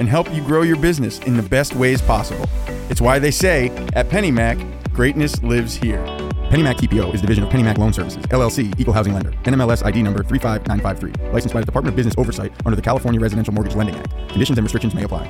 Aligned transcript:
and 0.00 0.08
help 0.08 0.32
you 0.34 0.42
grow 0.42 0.62
your 0.62 0.78
business 0.78 1.20
in 1.20 1.36
the 1.36 1.42
best 1.42 1.76
ways 1.76 2.02
possible. 2.02 2.48
It's 2.88 3.00
why 3.00 3.18
they 3.20 3.30
say 3.30 3.68
at 3.92 4.08
PennyMac, 4.08 4.92
greatness 4.92 5.40
lives 5.42 5.76
here. 5.76 6.04
PennyMac 6.50 6.76
TPO 6.76 7.14
is 7.14 7.20
a 7.20 7.22
division 7.22 7.44
of 7.44 7.50
PennyMac 7.50 7.78
Loan 7.78 7.92
Services, 7.92 8.24
LLC, 8.26 8.74
Equal 8.80 8.94
Housing 8.94 9.12
Lender, 9.12 9.30
NMLS 9.44 9.84
ID 9.84 10.02
number 10.02 10.24
35953, 10.24 11.30
licensed 11.32 11.54
by 11.54 11.60
the 11.60 11.66
Department 11.66 11.92
of 11.92 11.96
Business 11.96 12.14
Oversight 12.18 12.50
under 12.66 12.74
the 12.74 12.82
California 12.82 13.20
Residential 13.20 13.54
Mortgage 13.54 13.76
Lending 13.76 13.94
Act. 13.94 14.10
Conditions 14.30 14.58
and 14.58 14.64
restrictions 14.64 14.94
may 14.94 15.04
apply. 15.04 15.28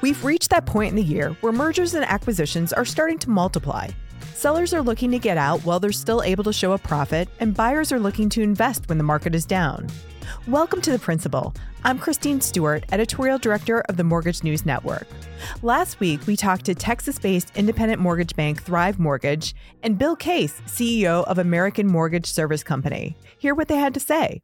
We've 0.00 0.24
reached 0.24 0.50
that 0.50 0.66
point 0.66 0.90
in 0.90 0.96
the 0.96 1.02
year 1.02 1.36
where 1.40 1.52
mergers 1.52 1.94
and 1.94 2.04
acquisitions 2.04 2.72
are 2.72 2.84
starting 2.84 3.18
to 3.18 3.30
multiply. 3.30 3.88
Sellers 4.36 4.74
are 4.74 4.82
looking 4.82 5.10
to 5.12 5.18
get 5.18 5.38
out 5.38 5.64
while 5.64 5.80
they're 5.80 5.90
still 5.92 6.22
able 6.22 6.44
to 6.44 6.52
show 6.52 6.72
a 6.72 6.78
profit, 6.78 7.30
and 7.40 7.54
buyers 7.54 7.90
are 7.90 7.98
looking 7.98 8.28
to 8.28 8.42
invest 8.42 8.86
when 8.86 8.98
the 8.98 9.02
market 9.02 9.34
is 9.34 9.46
down. 9.46 9.88
Welcome 10.46 10.82
to 10.82 10.90
The 10.90 10.98
Principal. 10.98 11.54
I'm 11.84 11.98
Christine 11.98 12.42
Stewart, 12.42 12.84
Editorial 12.92 13.38
Director 13.38 13.80
of 13.88 13.96
the 13.96 14.04
Mortgage 14.04 14.44
News 14.44 14.66
Network. 14.66 15.06
Last 15.62 16.00
week, 16.00 16.26
we 16.26 16.36
talked 16.36 16.66
to 16.66 16.74
Texas 16.74 17.18
based 17.18 17.50
independent 17.56 17.98
mortgage 17.98 18.36
bank 18.36 18.62
Thrive 18.62 18.98
Mortgage 18.98 19.54
and 19.82 19.96
Bill 19.96 20.14
Case, 20.14 20.60
CEO 20.66 21.24
of 21.24 21.38
American 21.38 21.86
Mortgage 21.86 22.26
Service 22.26 22.62
Company. 22.62 23.16
Hear 23.38 23.54
what 23.54 23.68
they 23.68 23.76
had 23.76 23.94
to 23.94 24.00
say. 24.00 24.42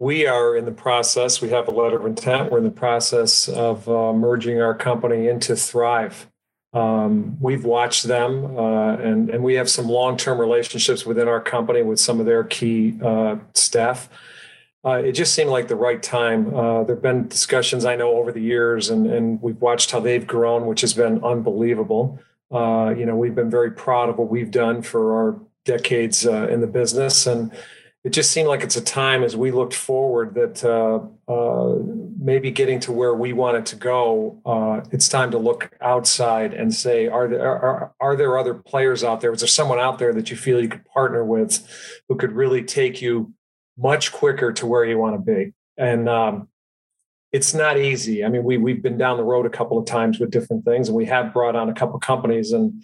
We 0.00 0.26
are 0.26 0.56
in 0.56 0.64
the 0.64 0.72
process, 0.72 1.40
we 1.40 1.50
have 1.50 1.68
a 1.68 1.70
letter 1.70 2.00
of 2.00 2.06
intent. 2.06 2.50
We're 2.50 2.58
in 2.58 2.64
the 2.64 2.70
process 2.72 3.48
of 3.48 3.88
uh, 3.88 4.12
merging 4.12 4.60
our 4.60 4.74
company 4.74 5.28
into 5.28 5.54
Thrive. 5.54 6.26
Um, 6.74 7.38
we've 7.40 7.64
watched 7.64 8.04
them, 8.04 8.56
uh, 8.58 8.96
and 8.96 9.30
and 9.30 9.42
we 9.42 9.54
have 9.54 9.70
some 9.70 9.88
long 9.88 10.16
term 10.16 10.38
relationships 10.38 11.06
within 11.06 11.26
our 11.26 11.40
company 11.40 11.82
with 11.82 11.98
some 11.98 12.20
of 12.20 12.26
their 12.26 12.44
key 12.44 12.98
uh, 13.02 13.36
staff. 13.54 14.08
Uh, 14.84 15.02
it 15.04 15.12
just 15.12 15.34
seemed 15.34 15.50
like 15.50 15.68
the 15.68 15.76
right 15.76 16.02
time. 16.02 16.54
Uh, 16.54 16.84
there 16.84 16.94
have 16.94 17.02
been 17.02 17.26
discussions 17.26 17.84
I 17.84 17.96
know 17.96 18.12
over 18.12 18.32
the 18.32 18.40
years, 18.40 18.90
and 18.90 19.06
and 19.06 19.40
we've 19.40 19.60
watched 19.60 19.90
how 19.90 20.00
they've 20.00 20.26
grown, 20.26 20.66
which 20.66 20.82
has 20.82 20.92
been 20.92 21.24
unbelievable. 21.24 22.20
Uh, 22.50 22.94
you 22.96 23.06
know, 23.06 23.16
we've 23.16 23.34
been 23.34 23.50
very 23.50 23.70
proud 23.70 24.08
of 24.08 24.18
what 24.18 24.28
we've 24.28 24.50
done 24.50 24.82
for 24.82 25.16
our 25.16 25.40
decades 25.64 26.26
uh, 26.26 26.48
in 26.48 26.60
the 26.60 26.66
business, 26.66 27.26
and 27.26 27.50
it 28.08 28.12
just 28.12 28.32
seemed 28.32 28.48
like 28.48 28.62
it's 28.62 28.76
a 28.78 28.80
time 28.80 29.22
as 29.22 29.36
we 29.36 29.50
looked 29.50 29.74
forward 29.74 30.32
that 30.32 30.64
uh, 30.64 30.98
uh, 31.30 31.76
maybe 32.18 32.50
getting 32.50 32.80
to 32.80 32.90
where 32.90 33.12
we 33.12 33.34
wanted 33.34 33.66
to 33.66 33.76
go, 33.76 34.40
uh, 34.46 34.80
it's 34.90 35.10
time 35.10 35.30
to 35.32 35.36
look 35.36 35.76
outside 35.82 36.54
and 36.54 36.72
say, 36.72 37.06
are 37.06 37.28
there 37.28 37.46
are, 37.46 37.92
are 38.00 38.16
there 38.16 38.38
other 38.38 38.54
players 38.54 39.04
out 39.04 39.20
there? 39.20 39.30
Is 39.30 39.40
there 39.40 39.46
someone 39.46 39.78
out 39.78 39.98
there 39.98 40.14
that 40.14 40.30
you 40.30 40.38
feel 40.38 40.58
you 40.58 40.70
could 40.70 40.86
partner 40.86 41.22
with 41.22 41.68
who 42.08 42.16
could 42.16 42.32
really 42.32 42.62
take 42.62 43.02
you 43.02 43.34
much 43.76 44.10
quicker 44.10 44.54
to 44.54 44.66
where 44.66 44.86
you 44.86 44.96
want 44.96 45.14
to 45.14 45.20
be? 45.20 45.52
And 45.76 46.08
um, 46.08 46.48
it's 47.30 47.52
not 47.52 47.76
easy. 47.76 48.24
I 48.24 48.30
mean, 48.30 48.42
we 48.42 48.56
we've 48.56 48.82
been 48.82 48.96
down 48.96 49.18
the 49.18 49.22
road 49.22 49.44
a 49.44 49.50
couple 49.50 49.76
of 49.76 49.84
times 49.84 50.18
with 50.18 50.30
different 50.30 50.64
things, 50.64 50.88
and 50.88 50.96
we 50.96 51.04
have 51.04 51.34
brought 51.34 51.56
on 51.56 51.68
a 51.68 51.74
couple 51.74 51.96
of 51.96 52.00
companies 52.00 52.52
and 52.52 52.82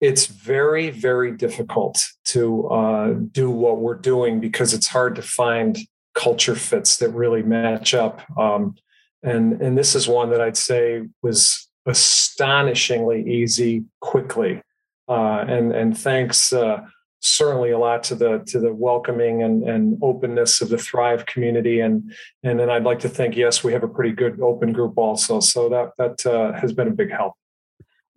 it's 0.00 0.26
very 0.26 0.90
very 0.90 1.32
difficult 1.32 1.98
to 2.26 2.66
uh, 2.68 3.14
do 3.32 3.50
what 3.50 3.78
we're 3.78 3.94
doing 3.94 4.40
because 4.40 4.74
it's 4.74 4.88
hard 4.88 5.14
to 5.16 5.22
find 5.22 5.78
culture 6.14 6.54
fits 6.54 6.96
that 6.96 7.10
really 7.10 7.42
match 7.42 7.94
up. 7.94 8.22
Um, 8.38 8.74
and 9.22 9.60
and 9.60 9.76
this 9.76 9.94
is 9.94 10.06
one 10.06 10.30
that 10.30 10.40
i'd 10.40 10.56
say 10.56 11.02
was 11.22 11.68
astonishingly 11.86 13.22
easy 13.28 13.84
quickly. 14.00 14.60
Uh, 15.08 15.44
and 15.48 15.72
and 15.72 15.96
thanks 15.96 16.52
uh, 16.52 16.80
certainly 17.20 17.70
a 17.70 17.78
lot 17.78 18.02
to 18.02 18.14
the 18.14 18.42
to 18.46 18.58
the 18.60 18.74
welcoming 18.74 19.42
and, 19.42 19.66
and 19.68 19.98
openness 20.02 20.60
of 20.60 20.68
the 20.68 20.78
thrive 20.78 21.24
community. 21.26 21.80
And 21.80 22.12
and 22.42 22.58
then 22.60 22.68
i'd 22.70 22.84
like 22.84 22.98
to 23.00 23.08
think 23.08 23.36
yes 23.36 23.64
we 23.64 23.72
have 23.72 23.84
a 23.84 23.88
pretty 23.88 24.12
good 24.12 24.40
open 24.40 24.72
group 24.72 24.98
also. 24.98 25.40
So 25.40 25.68
that 25.70 25.92
that 25.98 26.26
uh, 26.26 26.52
has 26.60 26.72
been 26.72 26.88
a 26.88 26.92
big 26.92 27.10
help 27.10 27.34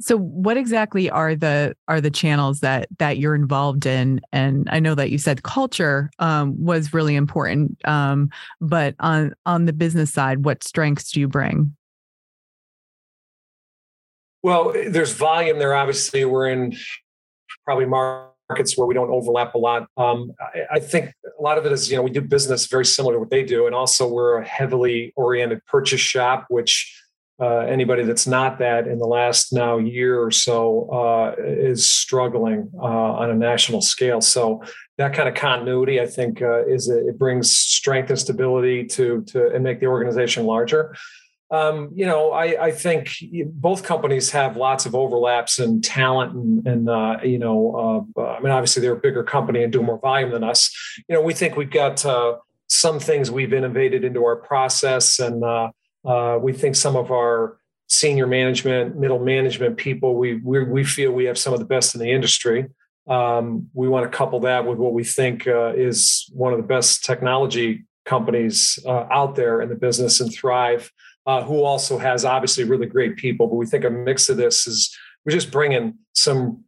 so 0.01 0.17
what 0.17 0.57
exactly 0.57 1.09
are 1.09 1.35
the 1.35 1.75
are 1.87 1.99
the 1.99 2.09
channels 2.09 2.61
that 2.61 2.87
that 2.99 3.17
you're 3.17 3.35
involved 3.35 3.85
in? 3.85 4.21
And 4.31 4.67
I 4.71 4.79
know 4.79 4.95
that 4.95 5.11
you 5.11 5.17
said 5.17 5.43
culture 5.43 6.09
um, 6.19 6.55
was 6.63 6.93
really 6.93 7.15
important, 7.15 7.77
um, 7.85 8.29
but 8.61 8.95
on 8.99 9.33
on 9.45 9.65
the 9.65 9.73
business 9.73 10.11
side, 10.11 10.45
what 10.45 10.63
strengths 10.63 11.11
do 11.11 11.19
you 11.19 11.27
bring? 11.27 11.75
Well, 14.41 14.73
there's 14.87 15.11
volume 15.13 15.59
there. 15.59 15.75
Obviously, 15.75 16.23
we're 16.23 16.47
in 16.47 16.77
probably 17.65 17.85
markets 17.85 18.77
where 18.77 18.87
we 18.87 18.93
don't 18.93 19.09
overlap 19.09 19.53
a 19.53 19.57
lot. 19.57 19.87
Um, 19.97 20.31
I, 20.39 20.75
I, 20.75 20.79
think 20.79 21.13
a 21.37 21.41
lot 21.41 21.57
of 21.57 21.65
it 21.65 21.73
is, 21.73 21.91
you 21.91 21.97
know, 21.97 22.03
we 22.03 22.09
do 22.09 22.21
business 22.21 22.65
very 22.67 22.85
similar 22.85 23.15
to 23.15 23.19
what 23.19 23.29
they 23.29 23.43
do, 23.43 23.65
and 23.65 23.75
also 23.75 24.07
we're 24.07 24.37
a 24.37 24.47
heavily 24.47 25.11
oriented 25.17 25.65
purchase 25.65 25.99
shop, 25.99 26.45
which 26.49 26.95
uh, 27.39 27.59
anybody 27.59 28.03
that's 28.03 28.27
not 28.27 28.59
that 28.59 28.85
in 28.87 28.99
the 28.99 29.05
last 29.05 29.53
now 29.53 29.77
year 29.77 30.21
or 30.21 30.29
so 30.29 30.89
uh, 30.91 31.35
is 31.39 31.89
struggling 31.89 32.69
uh, 32.77 32.85
on 32.85 33.29
a 33.29 33.33
national 33.33 33.81
scale. 33.81 34.19
So 34.19 34.61
that 34.97 35.13
kind 35.13 35.29
of 35.29 35.35
continuity, 35.35 36.01
I 36.01 36.05
think, 36.05 36.41
uh, 36.41 36.65
is 36.65 36.89
a, 36.89 37.07
it 37.07 37.17
brings 37.17 37.55
strength 37.55 38.09
and 38.09 38.19
stability 38.19 38.85
to 38.87 39.23
to 39.27 39.51
and 39.53 39.63
make 39.63 39.79
the 39.79 39.85
organization 39.85 40.45
larger. 40.45 40.95
Um, 41.51 41.91
you 41.95 42.05
know, 42.05 42.31
I, 42.31 42.65
I, 42.65 42.71
think 42.71 43.15
both 43.53 43.81
companies 43.81 44.29
have 44.29 44.55
lots 44.55 44.85
of 44.85 44.93
overlaps 44.93 45.57
in 45.57 45.81
talent 45.81 46.35
and, 46.35 46.67
and 46.67 46.89
uh, 46.89 47.17
you 47.23 47.39
know, 47.39 48.05
I 48.15 48.39
mean, 48.39 48.51
obviously 48.51 48.83
they're 48.83 48.93
a 48.93 48.99
bigger 48.99 49.23
company 49.23 49.63
and 49.63 49.73
do 49.73 49.81
more 49.81 49.97
volume 49.97 50.29
than 50.29 50.43
us. 50.43 50.71
You 51.07 51.15
know, 51.15 51.23
we 51.23 51.33
think 51.33 51.57
we've 51.57 51.71
got 51.71 52.05
some 52.67 52.99
things 52.99 53.31
we've 53.31 53.51
innovated 53.51 54.03
into 54.03 54.23
our 54.25 54.35
process 54.35 55.17
and 55.17 55.43
uh, 56.05 56.37
we 56.41 56.53
think 56.53 56.75
some 56.75 56.95
of 56.95 57.11
our 57.11 57.57
senior 57.87 58.27
management, 58.27 58.97
middle 58.97 59.19
management 59.19 59.77
people, 59.77 60.15
we, 60.15 60.35
we, 60.35 60.63
we 60.63 60.83
feel 60.83 61.11
we 61.11 61.25
have 61.25 61.37
some 61.37 61.53
of 61.53 61.59
the 61.59 61.65
best 61.65 61.95
in 61.95 62.01
the 62.01 62.11
industry. 62.11 62.67
Um, 63.07 63.69
we 63.73 63.87
want 63.87 64.09
to 64.09 64.15
couple 64.15 64.39
that 64.41 64.65
with 64.65 64.77
what 64.77 64.93
we 64.93 65.03
think 65.03 65.47
uh, 65.47 65.73
is 65.75 66.29
one 66.31 66.53
of 66.53 66.57
the 66.57 66.67
best 66.67 67.03
technology 67.03 67.85
companies 68.05 68.77
uh, 68.85 69.07
out 69.11 69.35
there 69.35 69.61
in 69.61 69.69
the 69.69 69.75
business 69.75 70.19
and 70.21 70.31
Thrive, 70.33 70.91
uh, 71.25 71.43
who 71.43 71.63
also 71.63 71.97
has 71.97 72.23
obviously 72.23 72.63
really 72.63 72.85
great 72.85 73.17
people. 73.17 73.47
But 73.47 73.55
we 73.55 73.65
think 73.65 73.83
a 73.83 73.89
mix 73.89 74.29
of 74.29 74.37
this 74.37 74.67
is 74.67 74.95
we're 75.25 75.33
just 75.33 75.51
bringing 75.51 75.95
some 76.13 76.63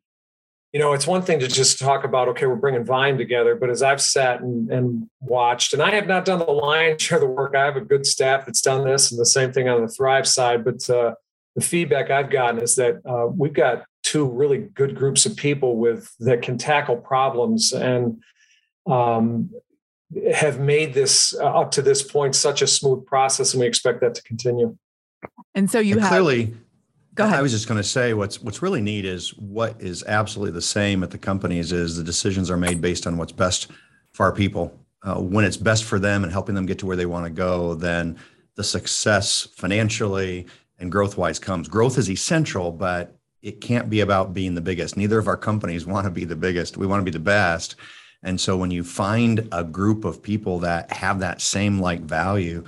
you 0.74 0.80
know, 0.80 0.94
it's 0.94 1.06
one 1.06 1.22
thing 1.22 1.40
to 1.40 1.48
just 1.48 1.80
talk 1.80 2.06
about, 2.06 2.30
okay, 2.30 2.46
we're 2.46 2.56
bringing 2.56 2.86
Vine 2.86 3.18
together, 3.18 3.56
but 3.56 3.70
as 3.70 3.84
I've 3.84 4.02
sat 4.02 4.42
and, 4.42 4.72
and, 4.72 5.09
watched, 5.20 5.74
and 5.74 5.82
I 5.82 5.92
have 5.92 6.08
not 6.08 6.26
done 6.26 6.40
the 6.40 6.46
lion's 6.46 7.02
share 7.02 7.18
of 7.18 7.22
the 7.22 7.28
work, 7.28 7.56
I 7.56 7.66
have 7.66 7.76
a 7.76 7.82
good 7.82 8.06
staff 8.06 8.46
that's 8.46 8.62
done 8.62 8.86
this, 8.86 9.12
and 9.12 9.20
the 9.20 9.26
same 9.26 9.52
thing 9.52 9.68
on 9.68 9.82
the 9.82 9.88
Thrive 9.88 10.28
side. 10.28 10.64
But 10.64 10.90
uh, 10.90 11.14
the 11.56 11.62
feedback 11.62 12.09
I've 12.09 12.30
gotten 12.30 12.62
is 12.62 12.76
that 12.76 13.02
uh, 13.06 13.28
we've 13.28 13.54
got 13.54 13.84
two 14.04 14.26
really 14.26 14.58
good 14.58 14.96
groups 14.96 15.26
of 15.26 15.36
people 15.36 15.78
with 15.78 16.12
that 16.20 16.42
can 16.42 16.58
tackle 16.58 16.98
problems 16.98 17.72
and 17.74 18.22
um, 18.90 19.52
have 20.34 20.59
made 20.59 20.94
this 20.94 21.35
uh, 21.35 21.59
up 21.59 21.72
to 21.72 21.82
this 21.82 22.02
point 22.02 22.35
such 22.35 22.62
a 22.62 22.67
smooth 22.67 23.06
process, 23.06 23.53
and 23.53 23.62
we 23.62 23.67
expect 23.67 24.02
that 24.02 24.16
to 24.16 24.24
continue. 24.24 24.78
And 25.53 25.70
so 25.70 25.79
you 25.79 25.96
and 25.96 26.02
have 26.02 26.09
clearly 26.09 26.53
Go 27.13 27.25
ahead. 27.25 27.40
I 27.40 27.41
was 27.41 27.52
just 27.52 27.67
going 27.67 27.78
to 27.78 27.87
say 27.87 28.13
what's 28.13 28.41
what's 28.41 28.61
really 28.61 28.79
neat 28.79 29.03
is 29.03 29.31
what 29.37 29.81
is 29.81 30.03
absolutely 30.08 30.53
the 30.53 30.61
same 30.61 31.03
at 31.03 31.11
the 31.11 31.17
companies 31.17 31.73
is 31.73 31.97
the 31.97 32.03
decisions 32.03 32.49
are 32.49 32.58
made 32.58 32.79
based 32.79 33.05
on 33.05 33.17
what's 33.17 33.34
best 33.34 33.67
for 34.11 34.25
our 34.25 34.31
people. 34.31 34.78
Uh, 35.03 35.16
when 35.16 35.43
it's 35.43 35.58
best 35.58 35.84
for 35.84 35.99
them 35.99 36.23
and 36.23 36.31
helping 36.31 36.55
them 36.55 36.66
get 36.66 36.79
to 36.79 36.85
where 36.85 36.96
they 36.96 37.05
want 37.05 37.25
to 37.25 37.31
go, 37.31 37.73
then 37.73 38.17
the 38.55 38.63
success 38.63 39.47
financially 39.55 40.46
and 40.79 40.91
growth 40.91 41.17
wise 41.17 41.37
comes. 41.37 41.67
Growth 41.67 41.97
is 41.97 42.09
essential, 42.09 42.72
but 42.72 43.17
it 43.41 43.59
can't 43.59 43.90
be 43.90 43.99
about 43.99 44.34
being 44.34 44.55
the 44.55 44.61
biggest. 44.61 44.96
Neither 44.96 45.19
of 45.19 45.28
our 45.28 45.37
companies 45.37 45.85
want 45.93 46.05
to 46.05 46.11
be 46.11 46.23
the 46.23 46.35
biggest. 46.35 46.78
We 46.78 46.87
want 46.87 47.02
to 47.02 47.05
be 47.05 47.11
the 47.11 47.19
best. 47.19 47.75
And 48.23 48.40
so 48.40 48.55
when 48.55 48.72
you 48.72 48.84
find 48.84 49.49
a 49.52 49.64
group 49.64 50.05
of 50.05 50.22
people 50.22 50.59
that 50.59 50.93
have 50.93 51.19
that 51.19 51.41
same 51.41 51.79
like 51.79 52.02
value, 52.02 52.64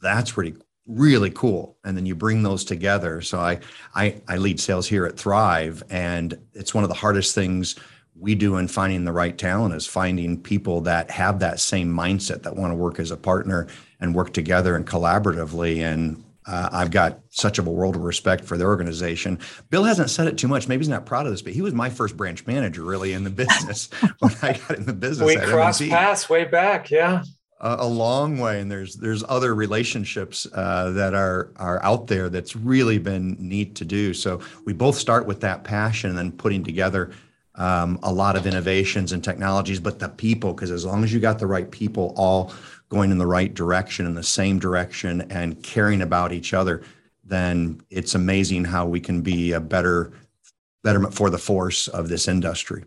that's 0.00 0.32
pretty 0.32 0.54
really 0.86 1.30
cool 1.30 1.76
and 1.84 1.96
then 1.96 2.06
you 2.06 2.14
bring 2.14 2.42
those 2.42 2.64
together 2.64 3.20
so 3.20 3.38
I, 3.38 3.60
I 3.94 4.20
i 4.26 4.36
lead 4.36 4.58
sales 4.58 4.88
here 4.88 5.06
at 5.06 5.16
thrive 5.16 5.82
and 5.90 6.36
it's 6.54 6.74
one 6.74 6.82
of 6.82 6.90
the 6.90 6.94
hardest 6.94 7.34
things 7.34 7.76
we 8.18 8.34
do 8.34 8.56
in 8.56 8.68
finding 8.68 9.04
the 9.04 9.12
right 9.12 9.36
talent 9.38 9.74
is 9.74 9.86
finding 9.86 10.40
people 10.40 10.80
that 10.82 11.10
have 11.10 11.38
that 11.38 11.60
same 11.60 11.92
mindset 11.92 12.42
that 12.42 12.56
want 12.56 12.72
to 12.72 12.74
work 12.74 12.98
as 12.98 13.10
a 13.12 13.16
partner 13.16 13.68
and 14.00 14.14
work 14.14 14.32
together 14.32 14.74
and 14.74 14.86
collaboratively 14.86 15.78
and 15.78 16.22
uh, 16.46 16.68
I've 16.72 16.90
got 16.90 17.20
such 17.30 17.58
of 17.58 17.66
a 17.66 17.70
world 17.70 17.94
of 17.94 18.02
respect 18.02 18.44
for 18.44 18.56
their 18.56 18.66
organization. 18.66 19.38
Bill 19.70 19.84
hasn't 19.84 20.10
said 20.10 20.26
it 20.26 20.36
too 20.36 20.48
much. 20.48 20.66
Maybe 20.66 20.80
he's 20.80 20.88
not 20.88 21.06
proud 21.06 21.24
of 21.26 21.32
this, 21.32 21.40
but 21.40 21.52
he 21.52 21.62
was 21.62 21.72
my 21.72 21.88
first 21.88 22.16
branch 22.16 22.44
manager 22.46 22.82
really 22.82 23.12
in 23.12 23.22
the 23.22 23.30
business 23.44 23.88
when 24.18 24.34
I 24.42 24.54
got 24.54 24.78
in 24.78 24.86
the 24.86 24.92
business. 24.92 25.26
We 25.26 25.36
crossed 25.36 25.88
paths 25.88 26.28
way 26.28 26.44
back. 26.44 26.90
Yeah. 26.90 27.22
A, 27.62 27.76
a, 27.80 27.86
long 27.86 28.38
way. 28.38 28.60
And 28.60 28.70
there's, 28.70 28.96
there's 28.96 29.24
other 29.28 29.54
relationships 29.54 30.46
uh, 30.52 30.90
that 30.90 31.14
are, 31.14 31.52
are 31.56 31.82
out 31.82 32.08
there 32.08 32.28
that's 32.28 32.54
really 32.56 32.98
been 32.98 33.36
neat 33.38 33.74
to 33.76 33.84
do. 33.84 34.12
So 34.12 34.40
we 34.66 34.72
both 34.72 34.96
start 34.96 35.26
with 35.26 35.40
that 35.40 35.64
passion 35.64 36.10
and 36.10 36.18
then 36.18 36.32
putting 36.32 36.64
together 36.64 37.12
um, 37.54 37.98
a 38.02 38.12
lot 38.12 38.36
of 38.36 38.46
innovations 38.46 39.12
and 39.12 39.22
technologies, 39.22 39.78
but 39.78 39.98
the 39.98 40.08
people, 40.08 40.54
because 40.54 40.70
as 40.70 40.84
long 40.84 41.04
as 41.04 41.12
you 41.12 41.20
got 41.20 41.38
the 41.38 41.46
right 41.46 41.70
people 41.70 42.14
all 42.16 42.52
going 42.88 43.10
in 43.10 43.18
the 43.18 43.26
right 43.26 43.52
direction, 43.52 44.06
in 44.06 44.14
the 44.14 44.22
same 44.22 44.58
direction, 44.58 45.22
and 45.30 45.62
caring 45.62 46.02
about 46.02 46.32
each 46.32 46.54
other, 46.54 46.82
then 47.24 47.80
it's 47.90 48.14
amazing 48.14 48.64
how 48.64 48.86
we 48.86 49.00
can 49.00 49.22
be 49.22 49.52
a 49.52 49.60
better 49.60 50.12
betterment 50.82 51.14
for 51.14 51.30
the 51.30 51.38
force 51.38 51.88
of 51.88 52.08
this 52.08 52.26
industry. 52.26 52.84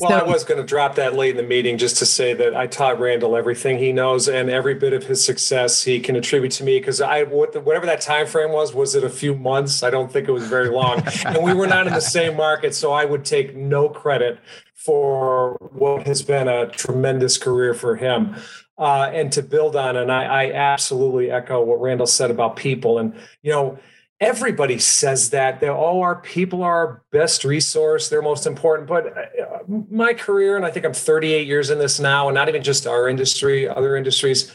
Well, 0.00 0.10
so, 0.10 0.18
I 0.18 0.22
was 0.22 0.44
going 0.44 0.60
to 0.60 0.66
drop 0.66 0.94
that 0.94 1.14
late 1.14 1.32
in 1.32 1.36
the 1.36 1.42
meeting 1.42 1.76
just 1.76 1.98
to 1.98 2.06
say 2.06 2.32
that 2.34 2.56
I 2.56 2.66
taught 2.66 2.98
Randall 2.98 3.36
everything 3.36 3.78
he 3.78 3.92
knows 3.92 4.28
and 4.28 4.48
every 4.48 4.74
bit 4.74 4.92
of 4.92 5.04
his 5.04 5.22
success 5.22 5.82
he 5.82 6.00
can 6.00 6.16
attribute 6.16 6.52
to 6.52 6.64
me 6.64 6.78
because 6.78 7.00
I 7.00 7.24
whatever 7.24 7.84
that 7.86 8.00
time 8.00 8.26
frame 8.26 8.52
was 8.52 8.74
was 8.74 8.94
it 8.94 9.04
a 9.04 9.10
few 9.10 9.34
months? 9.34 9.82
I 9.82 9.90
don't 9.90 10.10
think 10.10 10.28
it 10.28 10.32
was 10.32 10.46
very 10.46 10.70
long, 10.70 11.02
and 11.26 11.42
we 11.42 11.52
were 11.52 11.66
not 11.66 11.86
in 11.86 11.92
the 11.92 12.00
same 12.00 12.36
market, 12.36 12.74
so 12.74 12.92
I 12.92 13.04
would 13.04 13.24
take 13.24 13.54
no 13.54 13.88
credit 13.88 14.38
for 14.74 15.56
what 15.72 16.06
has 16.06 16.22
been 16.22 16.48
a 16.48 16.68
tremendous 16.68 17.36
career 17.36 17.74
for 17.74 17.96
him 17.96 18.36
uh, 18.78 19.10
and 19.12 19.32
to 19.32 19.42
build 19.42 19.76
on. 19.76 19.96
And 19.96 20.10
I, 20.10 20.24
I 20.24 20.52
absolutely 20.52 21.30
echo 21.30 21.62
what 21.62 21.80
Randall 21.80 22.06
said 22.06 22.30
about 22.30 22.56
people. 22.56 22.98
And, 22.98 23.14
you 23.42 23.52
know, 23.52 23.78
everybody 24.20 24.78
says 24.78 25.30
that 25.30 25.60
that 25.60 25.70
all 25.70 26.02
our 26.02 26.16
people 26.16 26.62
are 26.62 26.74
our 26.74 27.02
best 27.12 27.44
resource 27.44 28.08
they're 28.08 28.22
most 28.22 28.46
important 28.46 28.88
but 28.88 29.06
uh, 29.16 29.58
my 29.90 30.12
career 30.12 30.56
and 30.56 30.66
i 30.66 30.70
think 30.70 30.84
i'm 30.84 30.92
38 30.92 31.46
years 31.46 31.70
in 31.70 31.78
this 31.78 32.00
now 32.00 32.28
and 32.28 32.34
not 32.34 32.48
even 32.48 32.62
just 32.62 32.86
our 32.86 33.08
industry 33.08 33.68
other 33.68 33.96
industries 33.96 34.54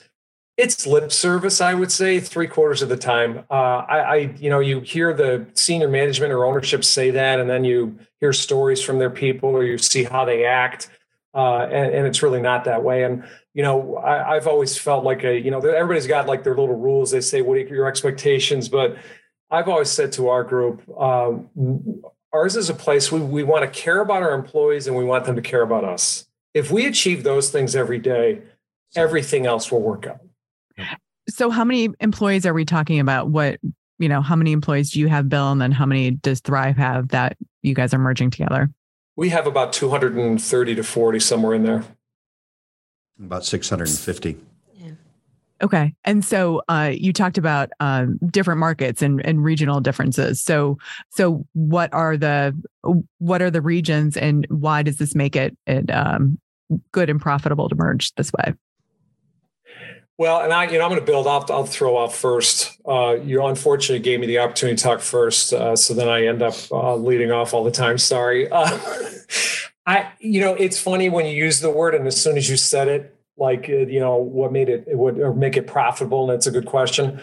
it's 0.57 0.85
lip 0.85 1.11
service 1.11 1.61
i 1.61 1.73
would 1.73 1.91
say 1.91 2.19
three 2.19 2.47
quarters 2.47 2.81
of 2.81 2.89
the 2.89 2.97
time 2.97 3.45
uh, 3.49 3.83
I, 3.87 3.99
I, 3.99 4.15
you 4.37 4.49
know 4.49 4.59
you 4.59 4.81
hear 4.81 5.13
the 5.13 5.47
senior 5.53 5.87
management 5.87 6.33
or 6.33 6.45
ownership 6.45 6.83
say 6.83 7.11
that 7.11 7.39
and 7.39 7.49
then 7.49 7.63
you 7.63 7.97
hear 8.19 8.33
stories 8.33 8.81
from 8.81 8.99
their 8.99 9.09
people 9.09 9.49
or 9.49 9.63
you 9.63 9.77
see 9.77 10.03
how 10.03 10.25
they 10.25 10.45
act 10.45 10.89
uh, 11.35 11.67
and, 11.71 11.95
and, 11.95 12.05
it's 12.05 12.21
really 12.21 12.41
not 12.41 12.65
that 12.65 12.83
way 12.83 13.03
and 13.03 13.23
you 13.53 13.61
know, 13.61 13.97
I, 13.97 14.33
have 14.33 14.47
always 14.47 14.77
felt 14.77 15.03
like 15.03 15.23
a, 15.23 15.39
you 15.39 15.51
know, 15.51 15.59
everybody's 15.59 16.07
got 16.07 16.25
like 16.25 16.43
their 16.43 16.55
little 16.55 16.75
rules. 16.75 17.11
They 17.11 17.21
say, 17.21 17.41
what 17.41 17.55
are 17.57 17.61
your 17.61 17.87
expectations? 17.87 18.67
But 18.67 18.97
I've 19.53 19.69
always 19.69 19.91
said 19.91 20.11
to 20.13 20.29
our 20.29 20.43
group, 20.43 20.81
um, 20.99 21.47
ours 22.33 22.55
is 22.55 22.71
a 22.71 22.73
place 22.73 23.11
we, 23.11 23.19
we 23.21 23.43
want 23.43 23.61
to 23.61 23.69
care 23.79 24.01
about 24.01 24.23
our 24.23 24.33
employees 24.33 24.87
and 24.87 24.95
we 24.95 25.03
want 25.03 25.25
them 25.25 25.35
to 25.35 25.43
care 25.43 25.61
about 25.61 25.83
us. 25.83 26.25
If 26.55 26.71
we 26.71 26.87
achieve 26.87 27.23
those 27.23 27.51
things 27.51 27.75
every 27.75 27.99
day, 27.99 28.41
everything 28.95 29.45
else 29.45 29.71
will 29.71 29.81
work 29.81 30.07
out. 30.07 30.21
So, 31.29 31.51
how 31.51 31.63
many 31.63 31.89
employees 31.99 32.47
are 32.47 32.53
we 32.53 32.65
talking 32.65 32.99
about? 32.99 33.29
What, 33.29 33.59
you 33.99 34.09
know, 34.09 34.21
how 34.23 34.35
many 34.35 34.53
employees 34.53 34.91
do 34.91 34.99
you 34.99 35.07
have, 35.07 35.29
Bill? 35.29 35.51
And 35.51 35.61
then 35.61 35.71
how 35.71 35.85
many 35.85 36.11
does 36.11 36.41
Thrive 36.41 36.75
have 36.77 37.09
that 37.09 37.37
you 37.61 37.75
guys 37.75 37.93
are 37.93 37.99
merging 37.99 38.31
together? 38.31 38.71
We 39.15 39.29
have 39.29 39.45
about 39.45 39.71
230 39.71 40.75
to 40.75 40.83
40, 40.83 41.19
somewhere 41.19 41.53
in 41.53 41.63
there. 41.63 41.83
About 43.19 43.45
650. 43.45 44.37
Okay. 45.63 45.95
And 46.03 46.25
so 46.25 46.61
uh, 46.67 46.91
you 46.93 47.13
talked 47.13 47.37
about 47.37 47.69
um, 47.79 48.19
different 48.29 48.59
markets 48.59 49.01
and, 49.01 49.25
and 49.25 49.41
regional 49.41 49.79
differences. 49.79 50.41
So 50.41 50.77
so 51.09 51.45
what 51.53 51.91
are 51.93 52.17
the 52.17 52.53
what 53.19 53.41
are 53.41 53.49
the 53.49 53.61
regions 53.61 54.17
and 54.17 54.45
why 54.49 54.83
does 54.83 54.97
this 54.97 55.15
make 55.15 55.37
it, 55.37 55.57
it 55.65 55.89
um, 55.89 56.37
good 56.91 57.09
and 57.09 57.19
profitable 57.21 57.69
to 57.69 57.75
merge 57.75 58.13
this 58.15 58.31
way? 58.33 58.53
Well, 60.17 60.41
and 60.41 60.53
I, 60.53 60.65
you 60.65 60.77
know, 60.77 60.83
I'm 60.83 60.89
going 60.89 60.99
to 60.99 61.05
build 61.05 61.25
off. 61.25 61.49
I'll 61.49 61.65
throw 61.65 61.97
off 61.97 62.15
first. 62.15 62.77
Uh, 62.85 63.15
you 63.23 63.43
unfortunately 63.43 64.03
gave 64.03 64.19
me 64.19 64.27
the 64.27 64.39
opportunity 64.39 64.77
to 64.77 64.83
talk 64.83 64.99
first, 64.99 65.53
uh, 65.53 65.75
so 65.75 65.95
then 65.95 66.07
I 66.07 66.27
end 66.27 66.43
up 66.43 66.53
uh, 66.71 66.95
leading 66.95 67.31
off 67.31 67.53
all 67.53 67.63
the 67.63 67.71
time. 67.71 67.97
Sorry. 67.97 68.47
Uh, 68.49 68.77
I, 69.87 70.11
you 70.19 70.39
know, 70.39 70.53
it's 70.53 70.79
funny 70.79 71.09
when 71.09 71.25
you 71.25 71.33
use 71.33 71.61
the 71.61 71.71
word, 71.71 71.95
and 71.95 72.05
as 72.05 72.21
soon 72.21 72.37
as 72.37 72.47
you 72.47 72.57
said 72.57 72.87
it, 72.87 73.12
like, 73.37 73.69
uh, 73.69 73.87
you 73.87 73.99
know, 73.99 74.17
what 74.17 74.51
made 74.51 74.69
it, 74.69 74.85
it 74.87 74.97
would 74.97 75.19
or 75.19 75.33
make 75.33 75.57
it 75.57 75.67
profitable, 75.67 76.29
and 76.29 76.37
it's 76.37 76.47
a 76.47 76.51
good 76.51 76.65
question. 76.65 77.21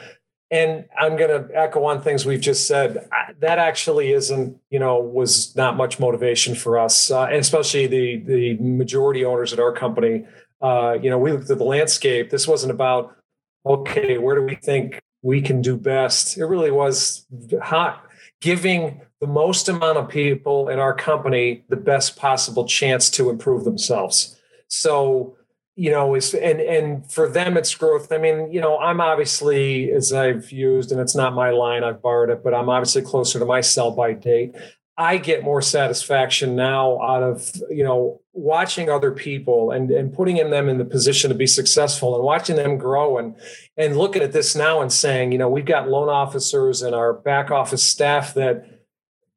And 0.53 0.87
I'm 0.99 1.17
going 1.17 1.31
to 1.31 1.49
echo 1.57 1.85
on 1.85 2.03
things 2.03 2.27
we've 2.27 2.41
just 2.41 2.67
said. 2.67 3.09
That 3.39 3.59
actually 3.59 4.13
isn't, 4.13 4.59
you 4.71 4.81
know, 4.81 4.99
was 4.99 5.55
not 5.55 5.77
much 5.77 6.01
motivation 6.01 6.57
for 6.57 6.79
us, 6.79 7.11
uh, 7.11 7.25
and 7.25 7.37
especially 7.37 7.87
the 7.87 8.17
the 8.27 8.57
majority 8.59 9.25
owners 9.25 9.53
at 9.53 9.61
our 9.61 9.73
company. 9.73 10.27
Uh, 10.61 10.99
you 11.01 11.09
know, 11.09 11.19
we 11.19 11.33
looked 11.33 11.51
at 11.51 11.59
the 11.59 11.65
landscape. 11.65 12.31
This 12.31 12.47
wasn't 12.47 12.73
about, 12.73 13.17
okay, 13.65 14.19
where 14.19 14.35
do 14.35 14.43
we 14.43 14.57
think 14.57 15.01
we 15.23 15.41
can 15.41 15.63
do 15.63 15.77
best? 15.77 16.37
It 16.37 16.45
really 16.45 16.71
was 16.71 17.27
hot, 17.63 18.05
giving 18.41 19.01
the 19.21 19.27
most 19.27 19.69
amount 19.69 19.99
of 19.99 20.09
people 20.09 20.69
in 20.69 20.79
our 20.79 20.95
company 20.95 21.65
the 21.69 21.77
best 21.77 22.17
possible 22.17 22.65
chance 22.67 23.09
to 23.11 23.31
improve 23.31 23.65
themselves. 23.65 24.37
So, 24.69 25.37
you 25.81 25.91
know, 25.91 26.15
is 26.15 26.35
and 26.35 26.61
and 26.61 27.11
for 27.11 27.27
them 27.27 27.57
it's 27.57 27.75
growth. 27.75 28.13
I 28.13 28.19
mean, 28.19 28.53
you 28.53 28.61
know, 28.61 28.79
I'm 28.79 29.01
obviously 29.01 29.91
as 29.93 30.13
I've 30.13 30.53
used, 30.53 30.93
and 30.93 31.01
it's 31.01 31.17
not 31.17 31.33
my 31.33 31.49
line, 31.53 31.85
I've 31.85 32.03
borrowed 32.03 32.29
it, 32.29 32.45
but 32.45 32.53
I'm 32.53 32.69
obviously 32.69 33.01
closer 33.01 33.39
to 33.39 33.47
my 33.47 33.63
sell 33.63 33.91
by 33.91 34.13
date. 34.13 34.55
I 34.99 35.17
get 35.17 35.43
more 35.43 35.63
satisfaction 35.63 36.55
now 36.55 37.01
out 37.01 37.23
of 37.23 37.51
you 37.71 37.83
know 37.83 38.21
watching 38.35 38.91
other 38.91 39.11
people 39.11 39.71
and 39.71 39.91
and 39.91 40.13
putting 40.13 40.37
them 40.51 40.69
in 40.69 40.77
the 40.77 40.85
position 40.85 41.31
to 41.31 41.35
be 41.35 41.47
successful 41.47 42.15
and 42.15 42.23
watching 42.23 42.57
them 42.57 42.77
grow 42.77 43.17
and 43.17 43.35
and 43.79 43.97
looking 43.97 44.21
at 44.21 44.33
this 44.33 44.55
now 44.55 44.83
and 44.83 44.93
saying 44.93 45.33
you 45.33 45.39
know 45.39 45.49
we've 45.49 45.65
got 45.65 45.89
loan 45.89 46.11
officers 46.11 46.83
and 46.83 46.95
our 46.95 47.15
back 47.15 47.51
office 47.51 47.83
staff 47.83 48.35
that 48.35 48.67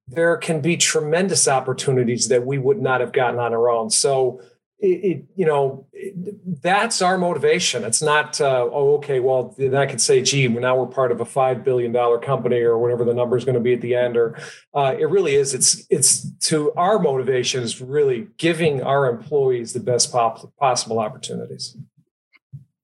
there 0.07 0.35
can 0.37 0.59
be 0.59 0.75
tremendous 0.75 1.47
opportunities 1.47 2.27
that 2.27 2.45
we 2.45 2.57
would 2.57 2.81
not 2.81 2.99
have 2.99 3.13
gotten 3.13 3.39
on 3.39 3.53
our 3.53 3.69
own. 3.69 3.89
So, 3.89 4.41
it, 4.83 4.87
it 4.87 5.25
you 5.35 5.45
know, 5.45 5.87
it, 5.93 6.61
that's 6.61 7.01
our 7.01 7.17
motivation. 7.17 7.85
It's 7.85 8.01
not, 8.01 8.39
uh, 8.41 8.67
oh, 8.69 8.97
okay, 8.97 9.21
well, 9.21 9.55
then 9.57 9.75
I 9.75 9.85
could 9.85 10.01
say, 10.01 10.21
gee, 10.21 10.47
now 10.49 10.75
we're 10.75 10.87
part 10.87 11.11
of 11.11 11.21
a 11.21 11.25
five 11.25 11.63
billion 11.63 11.93
dollar 11.93 12.19
company 12.19 12.59
or 12.59 12.77
whatever 12.77 13.05
the 13.05 13.13
number 13.13 13.37
is 13.37 13.45
going 13.45 13.55
to 13.55 13.61
be 13.61 13.73
at 13.73 13.81
the 13.81 13.95
end. 13.95 14.17
Or 14.17 14.37
uh, 14.73 14.95
it 14.99 15.09
really 15.09 15.35
is. 15.35 15.53
It's 15.53 15.85
it's 15.89 16.29
to 16.49 16.73
our 16.73 16.99
motivation 16.99 17.63
is 17.63 17.81
really 17.81 18.27
giving 18.37 18.83
our 18.83 19.09
employees 19.09 19.71
the 19.71 19.79
best 19.79 20.11
pop- 20.11 20.53
possible 20.57 20.99
opportunities. 20.99 21.77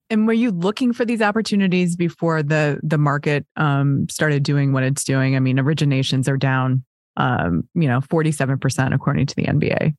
And 0.08 0.26
were 0.26 0.32
you 0.32 0.50
looking 0.50 0.92
for 0.92 1.04
these 1.04 1.22
opportunities 1.22 1.96
before 1.96 2.42
the 2.42 2.80
the 2.82 2.98
market 2.98 3.46
um, 3.56 4.08
started 4.08 4.42
doing 4.42 4.72
what 4.72 4.82
it's 4.84 5.04
doing? 5.04 5.36
I 5.36 5.40
mean, 5.40 5.58
originations 5.58 6.28
are 6.28 6.38
down 6.38 6.82
um, 7.16 7.68
you 7.74 7.86
know, 7.88 8.00
47% 8.00 8.94
according 8.94 9.26
to 9.26 9.36
the 9.36 9.44
MBA? 9.44 9.94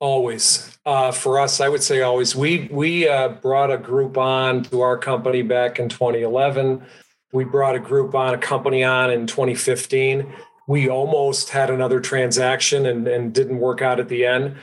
Always. 0.00 0.78
Uh, 0.86 1.10
for 1.10 1.40
us, 1.40 1.60
I 1.60 1.68
would 1.68 1.82
say 1.82 2.02
always. 2.02 2.36
We 2.36 2.68
we 2.70 3.08
uh, 3.08 3.30
brought 3.30 3.72
a 3.72 3.78
group 3.78 4.16
on 4.16 4.62
to 4.64 4.80
our 4.80 4.96
company 4.96 5.42
back 5.42 5.80
in 5.80 5.88
2011. 5.88 6.84
We 7.32 7.44
brought 7.44 7.74
a 7.74 7.80
group 7.80 8.14
on, 8.14 8.32
a 8.32 8.38
company 8.38 8.84
on 8.84 9.10
in 9.10 9.26
2015. 9.26 10.32
We 10.68 10.88
almost 10.88 11.50
had 11.50 11.68
another 11.68 12.00
transaction 12.00 12.86
and, 12.86 13.08
and 13.08 13.34
didn't 13.34 13.58
work 13.58 13.82
out 13.82 13.98
at 13.98 14.08
the 14.08 14.24
end. 14.24 14.56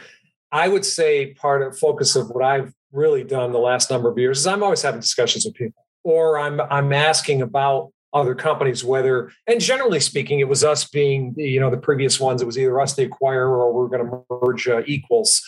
I 0.51 0.68
would 0.68 0.86
say 0.86 1.34
part 1.34 1.62
of 1.62 1.77
focus 1.77 2.15
of 2.15 2.30
what 2.30 2.44
I've 2.44 2.74
really 2.92 3.24
done 3.24 3.51
the 3.51 3.60
last 3.60 3.92
number 3.92 4.10
of 4.10 4.18
years 4.18 4.39
is 4.39 4.48
I'm 4.48 4.63
always 4.63 4.82
having 4.82 5.01
discussions 5.01 5.46
with 5.46 5.56
people, 5.56 5.86
or 6.04 6.39
I'm 6.39 6.62
I'm 6.62 6.94
asking 6.94 7.42
about 7.42 7.92
other 8.15 8.34
companies, 8.34 8.84
whether, 8.84 9.31
and 9.45 9.60
generally 9.60 10.00
speaking, 10.00 10.39
it 10.39 10.48
was 10.48 10.63
us 10.63 10.88
being, 10.88 11.36
you 11.38 11.60
know, 11.60 11.69
the 11.69 11.77
previous 11.77 12.19
ones, 12.19 12.41
it 12.41 12.45
was 12.45 12.57
either 12.57 12.79
us, 12.79 12.95
the 12.95 13.07
acquirer, 13.07 13.50
or 13.50 13.74
we're 13.74 13.89
going 13.89 14.10
to 14.10 14.24
merge 14.31 14.67
uh, 14.67 14.81
equals. 14.88 15.43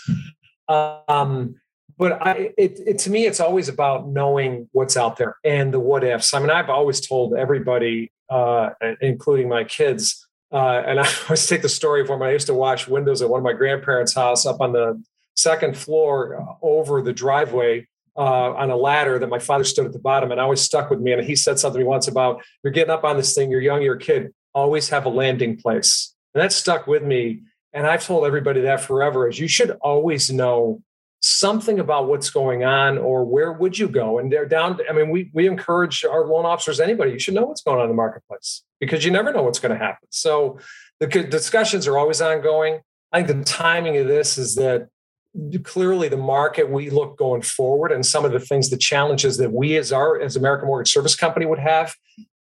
Um, 0.67 1.55
but 1.97 2.21
I, 2.21 2.51
it, 2.57 2.79
it, 2.85 2.99
to 2.99 3.09
me, 3.09 3.25
it's 3.25 3.39
always 3.39 3.69
about 3.69 4.09
knowing 4.09 4.69
what's 4.73 4.97
out 4.97 5.17
there 5.17 5.37
and 5.43 5.73
the 5.73 5.79
what 5.79 6.03
ifs. 6.03 6.33
I 6.33 6.39
mean, 6.39 6.49
I've 6.49 6.69
always 6.69 6.99
told 6.99 7.33
everybody, 7.33 8.11
uh, 8.29 8.71
including 9.01 9.47
my 9.47 9.63
kids, 9.63 10.27
uh, 10.51 10.83
and 10.85 10.99
I 10.99 11.09
always 11.23 11.47
take 11.47 11.61
the 11.61 11.69
story 11.69 12.03
when 12.03 12.21
I 12.21 12.31
used 12.31 12.47
to 12.47 12.53
wash 12.53 12.87
windows 12.87 13.21
at 13.21 13.29
one 13.29 13.39
of 13.39 13.45
my 13.45 13.53
grandparents' 13.53 14.13
house 14.13 14.45
up 14.45 14.59
on 14.59 14.73
the 14.73 15.01
second 15.37 15.77
floor 15.77 16.39
uh, 16.41 16.53
over 16.61 17.01
the 17.01 17.13
driveway 17.13 17.87
uh, 18.17 18.53
on 18.53 18.69
a 18.71 18.75
ladder 18.75 19.19
that 19.19 19.27
my 19.29 19.39
father 19.39 19.63
stood 19.63 19.85
at 19.85 19.93
the 19.93 19.99
bottom, 19.99 20.31
and 20.31 20.39
always 20.39 20.61
stuck 20.61 20.89
with 20.89 20.99
me. 20.99 21.11
And 21.13 21.23
he 21.23 21.35
said 21.35 21.59
something 21.59 21.85
once 21.85 22.07
about 22.07 22.43
you're 22.63 22.73
getting 22.73 22.91
up 22.91 23.03
on 23.03 23.17
this 23.17 23.33
thing, 23.33 23.51
you're 23.51 23.61
young, 23.61 23.81
you're 23.81 23.95
a 23.95 23.99
kid, 23.99 24.33
always 24.53 24.89
have 24.89 25.05
a 25.05 25.09
landing 25.09 25.57
place, 25.57 26.15
and 26.33 26.41
that 26.41 26.51
stuck 26.51 26.87
with 26.87 27.03
me. 27.03 27.41
and 27.73 27.85
I've 27.85 28.03
told 28.03 28.25
everybody 28.25 28.61
that 28.61 28.81
forever, 28.81 29.27
is 29.27 29.39
you 29.39 29.47
should 29.47 29.71
always 29.81 30.31
know 30.31 30.81
something 31.19 31.79
about 31.79 32.07
what's 32.07 32.29
going 32.29 32.63
on 32.63 32.97
or 32.97 33.25
where 33.25 33.51
would 33.51 33.77
you 33.77 33.87
go? 33.87 34.19
And 34.19 34.31
they're 34.31 34.45
down 34.47 34.79
i 34.89 34.93
mean 34.93 35.09
we 35.09 35.31
we 35.33 35.47
encourage 35.47 36.05
our 36.05 36.25
loan 36.25 36.45
officers 36.45 36.79
anybody 36.79 37.11
you 37.11 37.19
should 37.19 37.33
know 37.33 37.45
what's 37.45 37.61
going 37.61 37.79
on 37.79 37.85
in 37.85 37.89
the 37.89 37.95
marketplace 37.95 38.63
because 38.79 39.03
you 39.03 39.11
never 39.11 39.31
know 39.33 39.43
what's 39.43 39.59
going 39.59 39.77
to 39.77 39.83
happen. 39.83 40.07
So 40.11 40.59
the 40.99 41.07
discussions 41.07 41.87
are 41.87 41.97
always 41.97 42.21
ongoing. 42.21 42.79
I 43.11 43.23
think 43.23 43.39
the 43.39 43.45
timing 43.45 43.97
of 43.97 44.07
this 44.07 44.37
is 44.37 44.55
that 44.55 44.89
clearly 45.63 46.07
the 46.07 46.17
market 46.17 46.69
we 46.69 46.89
look 46.89 47.17
going 47.17 47.41
forward 47.41 47.91
and 47.91 48.05
some 48.05 48.25
of 48.25 48.31
the 48.31 48.39
things 48.39 48.69
the 48.69 48.77
challenges 48.77 49.37
that 49.37 49.51
we 49.51 49.77
as 49.77 49.91
our 49.91 50.19
as 50.19 50.35
american 50.35 50.67
mortgage 50.67 50.91
service 50.91 51.15
company 51.15 51.45
would 51.45 51.59
have 51.59 51.95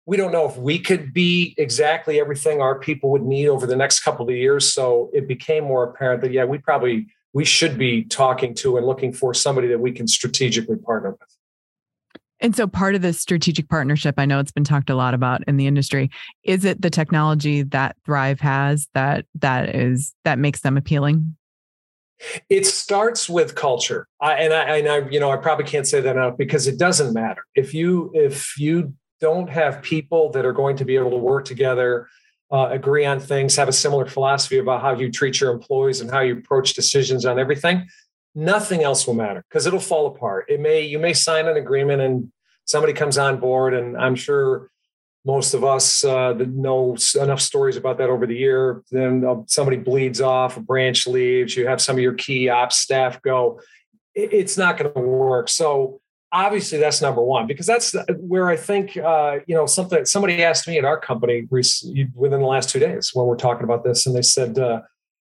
we 0.05 0.17
don't 0.17 0.31
know 0.31 0.49
if 0.49 0.57
we 0.57 0.79
could 0.79 1.13
be 1.13 1.53
exactly 1.57 2.19
everything 2.19 2.61
our 2.61 2.79
people 2.79 3.11
would 3.11 3.21
need 3.21 3.47
over 3.47 3.67
the 3.67 3.75
next 3.75 3.99
couple 3.99 4.27
of 4.27 4.35
years 4.35 4.73
so 4.73 5.09
it 5.13 5.27
became 5.27 5.63
more 5.63 5.83
apparent 5.83 6.21
that 6.21 6.31
yeah 6.31 6.45
we 6.45 6.57
probably 6.57 7.05
we 7.33 7.45
should 7.45 7.77
be 7.77 8.03
talking 8.05 8.53
to 8.55 8.77
and 8.77 8.85
looking 8.85 9.13
for 9.13 9.33
somebody 9.33 9.67
that 9.67 9.79
we 9.79 9.91
can 9.91 10.07
strategically 10.07 10.77
partner 10.77 11.11
with. 11.11 11.35
And 12.41 12.55
so 12.55 12.67
part 12.67 12.95
of 12.95 13.01
this 13.01 13.19
strategic 13.19 13.67
partnership, 13.67 14.15
I 14.17 14.25
know 14.25 14.39
it's 14.39 14.51
been 14.51 14.63
talked 14.63 14.89
a 14.89 14.95
lot 14.95 15.13
about 15.13 15.43
in 15.45 15.57
the 15.57 15.67
industry. 15.67 16.09
Is 16.43 16.63
it 16.63 16.81
the 16.81 16.89
technology 16.89 17.63
that 17.63 17.97
Thrive 18.05 18.39
has 18.39 18.87
that 18.93 19.25
that 19.35 19.75
is 19.75 20.15
that 20.23 20.39
makes 20.39 20.61
them 20.61 20.77
appealing? 20.77 21.35
It 22.49 22.65
starts 22.65 23.29
with 23.29 23.55
culture, 23.55 24.07
I, 24.19 24.33
and 24.35 24.53
I, 24.53 24.77
and 24.77 24.87
I, 24.87 25.09
you 25.09 25.19
know, 25.19 25.31
I 25.31 25.37
probably 25.37 25.65
can't 25.65 25.87
say 25.87 26.01
that 26.01 26.15
enough 26.15 26.37
because 26.37 26.67
it 26.67 26.77
doesn't 26.77 27.13
matter 27.13 27.43
if 27.55 27.73
you 27.73 28.11
if 28.13 28.57
you 28.59 28.93
don't 29.21 29.49
have 29.49 29.81
people 29.81 30.31
that 30.31 30.45
are 30.45 30.53
going 30.53 30.77
to 30.77 30.85
be 30.85 30.95
able 30.95 31.11
to 31.11 31.17
work 31.17 31.45
together 31.45 32.07
uh, 32.51 32.69
agree 32.71 33.05
on 33.05 33.19
things, 33.19 33.55
have 33.55 33.67
a 33.67 33.73
similar 33.73 34.05
philosophy 34.05 34.57
about 34.57 34.81
how 34.81 34.93
you 34.93 35.11
treat 35.11 35.39
your 35.39 35.51
employees 35.51 36.01
and 36.01 36.09
how 36.09 36.19
you 36.19 36.37
approach 36.37 36.73
decisions 36.73 37.25
on 37.25 37.37
everything, 37.37 37.87
nothing 38.33 38.83
else 38.83 39.05
will 39.05 39.13
matter 39.13 39.43
because 39.49 39.67
it'll 39.67 39.79
fall 39.79 40.07
apart. 40.07 40.45
It 40.49 40.59
may 40.59 40.81
you 40.81 40.99
may 40.99 41.13
sign 41.13 41.47
an 41.47 41.57
agreement 41.57 42.01
and 42.01 42.31
somebody 42.65 42.93
comes 42.93 43.17
on 43.17 43.39
board, 43.39 43.73
and 43.73 43.97
I'm 43.97 44.15
sure 44.15 44.71
most 45.33 45.53
of 45.53 45.63
us 45.63 46.03
uh, 46.03 46.33
know 46.33 46.97
enough 47.21 47.39
stories 47.39 47.77
about 47.77 47.99
that 47.99 48.09
over 48.09 48.25
the 48.25 48.35
year. 48.35 48.83
Then 48.89 49.23
uh, 49.23 49.35
somebody 49.45 49.77
bleeds 49.77 50.21
off, 50.21 50.57
a 50.57 50.59
branch 50.59 51.05
leaves, 51.05 51.55
you 51.55 51.67
have 51.67 51.81
some 51.81 51.97
of 51.97 52.01
your 52.01 52.15
key 52.15 52.49
ops 52.49 52.77
staff 52.77 53.21
go. 53.21 53.61
It's 54.15 54.57
not 54.57 54.77
going 54.77 54.91
to 54.91 54.99
work. 55.01 55.47
So 55.47 56.01
obviously 56.31 56.79
that's 56.79 57.01
number 57.01 57.21
one 57.21 57.47
because 57.47 57.67
that's 57.67 57.95
where 58.17 58.49
I 58.49 58.55
think 58.55 58.97
uh, 58.97 59.37
you 59.47 59.55
know 59.55 59.67
something. 59.67 60.03
Somebody 60.05 60.43
asked 60.43 60.67
me 60.67 60.77
at 60.79 60.85
our 60.85 60.99
company 60.99 61.47
within 61.51 62.39
the 62.39 62.51
last 62.55 62.69
two 62.69 62.79
days 62.79 63.11
when 63.13 63.25
we're 63.27 63.35
talking 63.35 63.63
about 63.63 63.83
this, 63.83 64.05
and 64.07 64.15
they 64.15 64.21
said, 64.23 64.57
uh, 64.57 64.81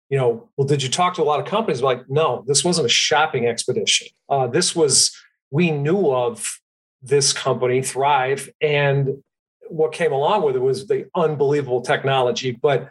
you 0.10 0.18
know, 0.18 0.50
well, 0.56 0.68
did 0.68 0.82
you 0.82 0.90
talk 0.90 1.16
to 1.16 1.22
a 1.22 1.30
lot 1.32 1.40
of 1.42 1.46
companies? 1.46 1.82
Like, 1.82 2.10
no, 2.10 2.44
this 2.48 2.64
wasn't 2.64 2.86
a 2.86 2.90
shopping 2.90 3.46
expedition. 3.46 4.08
Uh, 4.30 4.48
this 4.48 4.76
was 4.76 5.12
we 5.52 5.72
knew 5.72 6.12
of 6.12 6.60
this 7.02 7.34
company 7.34 7.82
Thrive, 7.82 8.50
and 8.62 9.24
what 9.70 9.94
came 9.94 10.12
along 10.12 10.44
with 10.44 10.56
it 10.56 10.60
was 10.60 10.88
the 10.88 11.08
unbelievable 11.16 11.82
technology, 11.82 12.52
but 12.52 12.90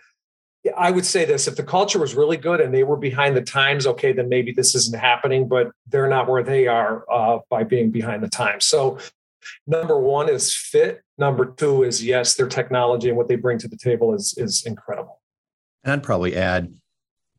I 0.76 0.90
would 0.90 1.06
say 1.06 1.24
this 1.24 1.46
if 1.46 1.56
the 1.56 1.62
culture 1.62 1.98
was 1.98 2.14
really 2.14 2.36
good 2.36 2.60
and 2.60 2.74
they 2.74 2.82
were 2.82 2.96
behind 2.96 3.36
the 3.36 3.42
times, 3.42 3.86
okay, 3.86 4.12
then 4.12 4.28
maybe 4.28 4.52
this 4.52 4.74
isn't 4.74 4.98
happening, 4.98 5.48
but 5.48 5.70
they're 5.86 6.08
not 6.08 6.28
where 6.28 6.42
they 6.42 6.66
are 6.66 7.04
uh, 7.10 7.38
by 7.50 7.62
being 7.62 7.90
behind 7.90 8.22
the 8.22 8.28
times. 8.28 8.64
So, 8.64 8.98
number 9.66 9.98
one 9.98 10.28
is 10.28 10.54
fit. 10.54 11.02
Number 11.18 11.46
two 11.46 11.84
is 11.84 12.04
yes, 12.04 12.34
their 12.34 12.48
technology 12.48 13.08
and 13.08 13.16
what 13.16 13.28
they 13.28 13.36
bring 13.36 13.58
to 13.58 13.68
the 13.68 13.76
table 13.76 14.14
is, 14.14 14.34
is 14.36 14.64
incredible. 14.66 15.20
And 15.84 15.92
I'd 15.92 16.02
probably 16.02 16.36
add 16.36 16.74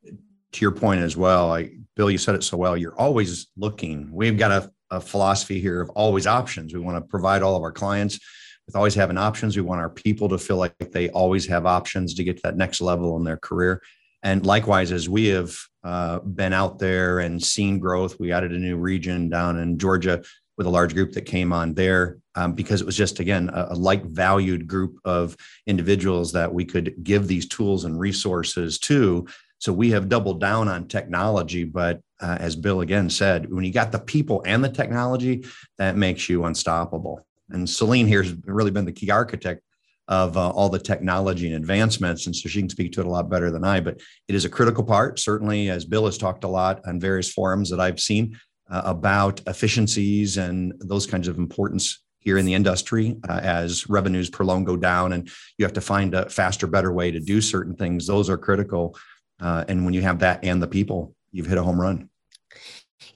to 0.06 0.62
your 0.62 0.72
point 0.72 1.02
as 1.02 1.18
well. 1.18 1.52
I, 1.52 1.72
Bill, 1.96 2.10
you 2.10 2.18
said 2.18 2.36
it 2.36 2.44
so 2.44 2.56
well. 2.56 2.78
You're 2.78 2.98
always 2.98 3.48
looking. 3.58 4.10
We've 4.12 4.38
got 4.38 4.52
a, 4.52 4.72
a 4.90 5.02
philosophy 5.02 5.60
here 5.60 5.82
of 5.82 5.90
always 5.90 6.26
options. 6.28 6.74
We 6.74 6.80
want 6.80 6.98
to 6.98 7.02
provide 7.02 7.42
all 7.42 7.58
of 7.58 7.64
our 7.64 7.74
clients 7.74 8.20
with 8.68 8.76
always 8.76 8.94
having 8.94 9.18
options. 9.18 9.56
We 9.56 9.64
want 9.64 9.82
our 9.82 9.90
people 9.90 10.30
to 10.30 10.38
feel 10.38 10.58
like 10.58 10.76
they 10.92 11.10
always 11.10 11.48
have 11.48 11.66
options 11.66 12.14
to 12.14 12.24
get 12.24 12.36
to 12.38 12.42
that 12.44 12.58
next 12.58 12.82
level 12.82 13.18
in 13.18 13.24
their 13.24 13.38
career. 13.38 13.82
And 14.24 14.46
likewise, 14.46 14.92
as 14.92 15.08
we 15.08 15.28
have 15.28 15.58
uh, 15.84 16.20
been 16.20 16.54
out 16.54 16.80
there 16.80 17.20
and 17.20 17.42
seen 17.42 17.80
growth, 17.80 18.20
we 18.20 18.32
added 18.32 18.52
a 18.52 18.58
new 18.58 18.76
region 18.76 19.30
down 19.30 19.58
in 19.58 19.78
Georgia 19.78 20.22
with 20.58 20.68
a 20.68 20.72
large 20.72 20.94
group 20.94 21.14
that 21.14 21.22
came 21.22 21.54
on 21.54 21.76
there 21.76 22.18
um, 22.36 22.54
because 22.54 22.82
it 22.82 22.86
was 22.86 22.98
just, 22.98 23.20
again, 23.20 23.50
a, 23.54 23.68
a 23.70 23.76
like 23.76 24.04
valued 24.06 24.68
group 24.68 25.00
of 25.06 25.38
individuals 25.68 26.32
that 26.34 26.52
we 26.52 26.66
could 26.66 26.96
give 27.04 27.28
these 27.28 27.48
tools 27.48 27.86
and 27.86 28.00
resources 28.00 28.80
to. 28.80 29.28
So 29.60 29.72
we 29.72 29.92
have 29.92 30.10
doubled 30.10 30.42
down 30.42 30.68
on 30.68 30.88
technology. 30.88 31.64
But 31.64 32.02
uh, 32.20 32.38
as 32.40 32.56
Bill 32.56 32.82
again 32.82 33.10
said, 33.10 33.52
when 33.52 33.64
you 33.64 33.72
got 33.72 33.92
the 33.92 34.00
people 34.00 34.44
and 34.46 34.64
the 34.64 34.70
technology, 34.70 35.46
that 35.78 35.96
makes 35.96 36.28
you 36.28 36.46
unstoppable. 36.46 37.27
And 37.50 37.70
Celine 37.70 38.08
here 38.08 38.24
has 38.24 38.34
really 38.46 38.72
been 38.72 38.86
the 38.86 38.92
key 38.92 39.12
architect 39.12 39.62
of 40.08 40.38
uh, 40.38 40.50
all 40.52 40.70
the 40.70 40.80
technology 40.80 41.48
and 41.48 41.56
advancements. 41.56 42.26
And 42.26 42.36
so 42.36 42.48
she 42.48 42.60
can 42.60 42.70
speak 42.70 42.94
to 42.94 43.02
it 43.02 43.06
a 43.06 43.10
lot 43.10 43.30
better 43.30 43.52
than 43.52 43.64
I, 43.64 43.82
but 43.82 44.00
it 44.28 44.36
is 44.36 44.46
a 44.46 44.50
critical 44.50 44.84
part, 44.84 45.20
certainly, 45.20 45.70
as 45.70 45.86
Bill 45.86 46.06
has 46.06 46.18
talked 46.18 46.44
a 46.46 46.48
lot 46.48 46.82
on 46.86 47.00
various 47.00 47.32
forums 47.32 47.70
that 47.70 47.80
I've 47.80 48.00
seen 48.00 48.40
uh, 48.70 48.84
about 48.86 49.42
efficiencies 49.48 50.38
and 50.38 50.74
those 50.80 51.06
kinds 51.06 51.28
of 51.28 51.38
importance 51.38 52.04
here 52.20 52.38
in 52.38 52.46
the 52.46 52.54
industry 52.54 53.18
uh, 53.30 53.40
as 53.42 53.90
revenues 53.90 54.30
per 54.30 54.44
loan 54.44 54.64
go 54.64 54.76
down 54.76 55.14
and 55.14 55.30
you 55.58 55.64
have 55.64 55.74
to 55.74 55.82
find 55.82 56.14
a 56.14 56.30
faster, 56.30 56.68
better 56.68 56.92
way 56.92 57.12
to 57.12 57.20
do 57.20 57.40
certain 57.42 57.76
things. 57.76 58.08
Those 58.08 58.30
are 58.30 58.38
critical. 58.38 58.98
Uh, 59.40 59.64
and 59.68 59.86
when 59.86 59.94
you 59.94 60.02
have 60.02 60.20
that 60.20 60.44
and 60.44 60.62
the 60.62 60.68
people, 60.68 61.16
you've 61.32 61.48
hit 61.48 61.58
a 61.58 61.64
home 61.64 61.80
run. 61.80 62.10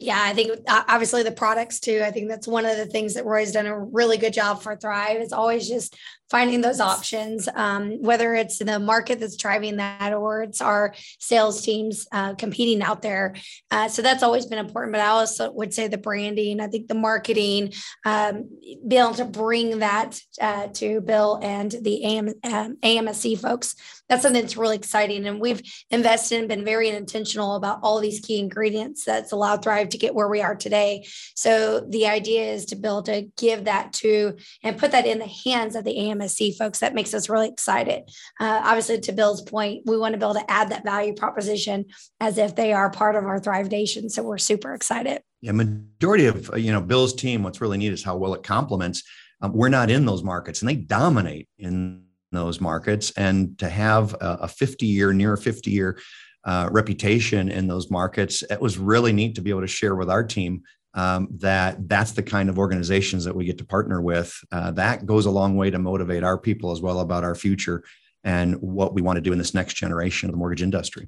Yeah, 0.02 0.20
I 0.20 0.34
think 0.34 0.60
uh, 0.68 0.84
obviously 0.88 1.22
the 1.22 1.32
products 1.32 1.80
too. 1.80 2.02
I 2.04 2.10
think 2.10 2.28
that's 2.28 2.48
one 2.48 2.66
of 2.66 2.76
the 2.76 2.88
things 2.88 3.14
that 3.14 3.24
Roy's 3.24 3.52
done 3.52 3.68
a 3.68 3.80
really 3.80 4.18
good 4.18 4.34
job 4.34 4.64
for 4.64 4.76
Thrive. 4.76 5.18
It's 5.18 5.32
always 5.32 5.70
just 5.70 5.96
finding 6.32 6.62
those 6.62 6.80
options, 6.80 7.50
um, 7.56 8.02
whether 8.02 8.34
it's 8.34 8.58
the 8.58 8.80
market 8.80 9.20
that's 9.20 9.36
driving 9.36 9.76
that 9.76 10.14
or 10.14 10.44
it's 10.44 10.62
our 10.62 10.96
sales 11.20 11.62
teams 11.62 12.08
uh, 12.14 12.34
competing 12.36 12.82
out 12.82 13.02
there. 13.02 13.36
Uh, 13.70 13.90
so 13.90 14.02
that's 14.02 14.24
always 14.24 14.46
been 14.46 14.58
important. 14.58 14.94
But 14.94 15.02
I 15.02 15.08
also 15.08 15.52
would 15.52 15.74
say 15.74 15.90
the 15.90 15.98
branding, 15.98 16.62
I 16.62 16.68
think 16.68 16.88
the 16.88 16.96
marketing, 16.96 17.74
um, 18.06 18.50
be 18.88 18.96
able 18.96 19.14
to 19.16 19.26
bring 19.26 19.80
that 19.80 20.22
uh, 20.40 20.68
to 20.76 21.02
Bill 21.02 21.38
and 21.44 21.70
the 21.70 22.06
AM, 22.06 22.30
um, 22.46 22.78
AMSC 22.82 23.38
folks. 23.38 23.76
That's 24.08 24.24
something 24.24 24.42
that's 24.42 24.58
really 24.58 24.78
exciting. 24.78 25.28
And 25.28 25.40
we've 25.40 25.62
invested 25.90 26.40
and 26.40 26.48
been 26.48 26.64
very 26.64 26.90
intentional 26.90 27.56
about 27.56 27.80
all 27.84 28.00
these 28.00 28.22
key 28.22 28.40
ingredients 28.40 29.04
that's 29.04 29.34
allowed 29.34 29.64
Thrive 29.64 29.90
to 29.90 29.98
get 29.98 30.16
where 30.16 30.30
we 30.30 30.42
are 30.42 30.56
today. 30.56 31.06
So 31.36 31.82
the 31.82 32.08
idea 32.08 32.54
is 32.54 32.66
to 32.68 32.76
build 32.78 33.06
to 33.06 33.30
give 33.38 33.66
that 33.66 33.92
to 33.94 34.38
and 34.64 34.78
put 34.78 34.92
that 34.92 35.06
in 35.06 35.20
the 35.20 35.32
hands 35.46 35.76
of 35.76 35.84
the 35.84 35.96
AMSC 35.96 36.21
MSC 36.22 36.56
folks. 36.58 36.80
That 36.80 36.94
makes 36.94 37.14
us 37.14 37.30
really 37.30 37.48
excited. 37.48 38.04
Uh, 38.40 38.62
obviously, 38.64 39.00
to 39.00 39.12
Bill's 39.12 39.42
point, 39.42 39.84
we 39.86 39.98
want 39.98 40.14
to 40.14 40.20
be 40.20 40.26
able 40.26 40.36
to 40.36 40.52
add 40.52 40.70
that 40.70 40.84
value 40.84 41.14
proposition 41.14 41.86
as 42.20 42.38
if 42.38 42.56
they 42.56 42.74
are 42.74 42.90
part 42.90 43.16
of 43.16 43.26
our 43.26 43.40
Thrive 43.40 43.72
Nation. 43.72 44.10
So 44.10 44.24
we're 44.24 44.38
super 44.38 44.74
excited. 44.74 45.22
Yeah, 45.42 45.54
majority 45.54 46.28
of 46.28 46.58
you 46.58 46.72
know 46.72 46.82
Bill's 46.82 47.14
team. 47.14 47.44
What's 47.44 47.62
really 47.62 47.78
neat 47.78 47.94
is 47.94 48.04
how 48.04 48.18
well 48.18 48.34
it 48.34 48.44
complements. 48.44 49.04
Um, 49.42 49.54
we're 49.54 49.70
not 49.70 49.90
in 49.90 50.06
those 50.06 50.24
markets, 50.24 50.62
and 50.62 50.70
they 50.70 50.76
dominate 50.76 51.50
in 51.58 52.04
those 52.32 52.62
markets. 52.62 53.12
And 53.18 53.58
to 53.60 53.68
have 53.70 54.16
a 54.22 54.48
50 54.48 54.86
year, 54.86 55.14
near 55.14 55.36
50 55.36 55.70
year 55.70 56.00
uh, 56.46 56.70
reputation 56.72 57.50
in 57.50 57.68
those 57.68 57.92
markets, 57.92 58.44
it 58.50 58.62
was 58.62 58.78
really 58.78 59.12
neat 59.12 59.36
to 59.36 59.42
be 59.42 59.50
able 59.50 59.62
to 59.62 59.68
share 59.68 59.96
with 59.96 60.10
our 60.10 60.24
team 60.24 60.64
um, 60.94 61.28
that 61.38 61.88
that's 61.88 62.12
the 62.12 62.24
kind 62.24 62.50
of 62.50 62.58
organizations 62.58 63.24
that 63.26 63.36
we 63.36 63.46
get 63.46 63.58
to 63.60 63.66
partner 63.66 64.02
with. 64.02 64.38
Uh, 64.52 64.72
that 64.72 65.06
goes 65.06 65.26
a 65.26 65.32
long 65.32 65.56
way 65.56 65.70
to 65.70 65.80
motivate 65.80 66.24
our 66.24 66.38
people 66.38 66.72
as 66.72 66.82
well 66.82 67.00
about 67.00 67.24
our 67.24 67.36
future 67.36 67.84
and 68.24 68.56
what 68.62 68.94
we 68.94 69.02
want 69.02 69.18
to 69.18 69.22
do 69.22 69.32
in 69.32 69.38
this 69.38 69.54
next 69.54 69.76
generation 69.76 70.30
of 70.30 70.34
the 70.34 70.38
mortgage 70.38 70.62
industry. 70.62 71.08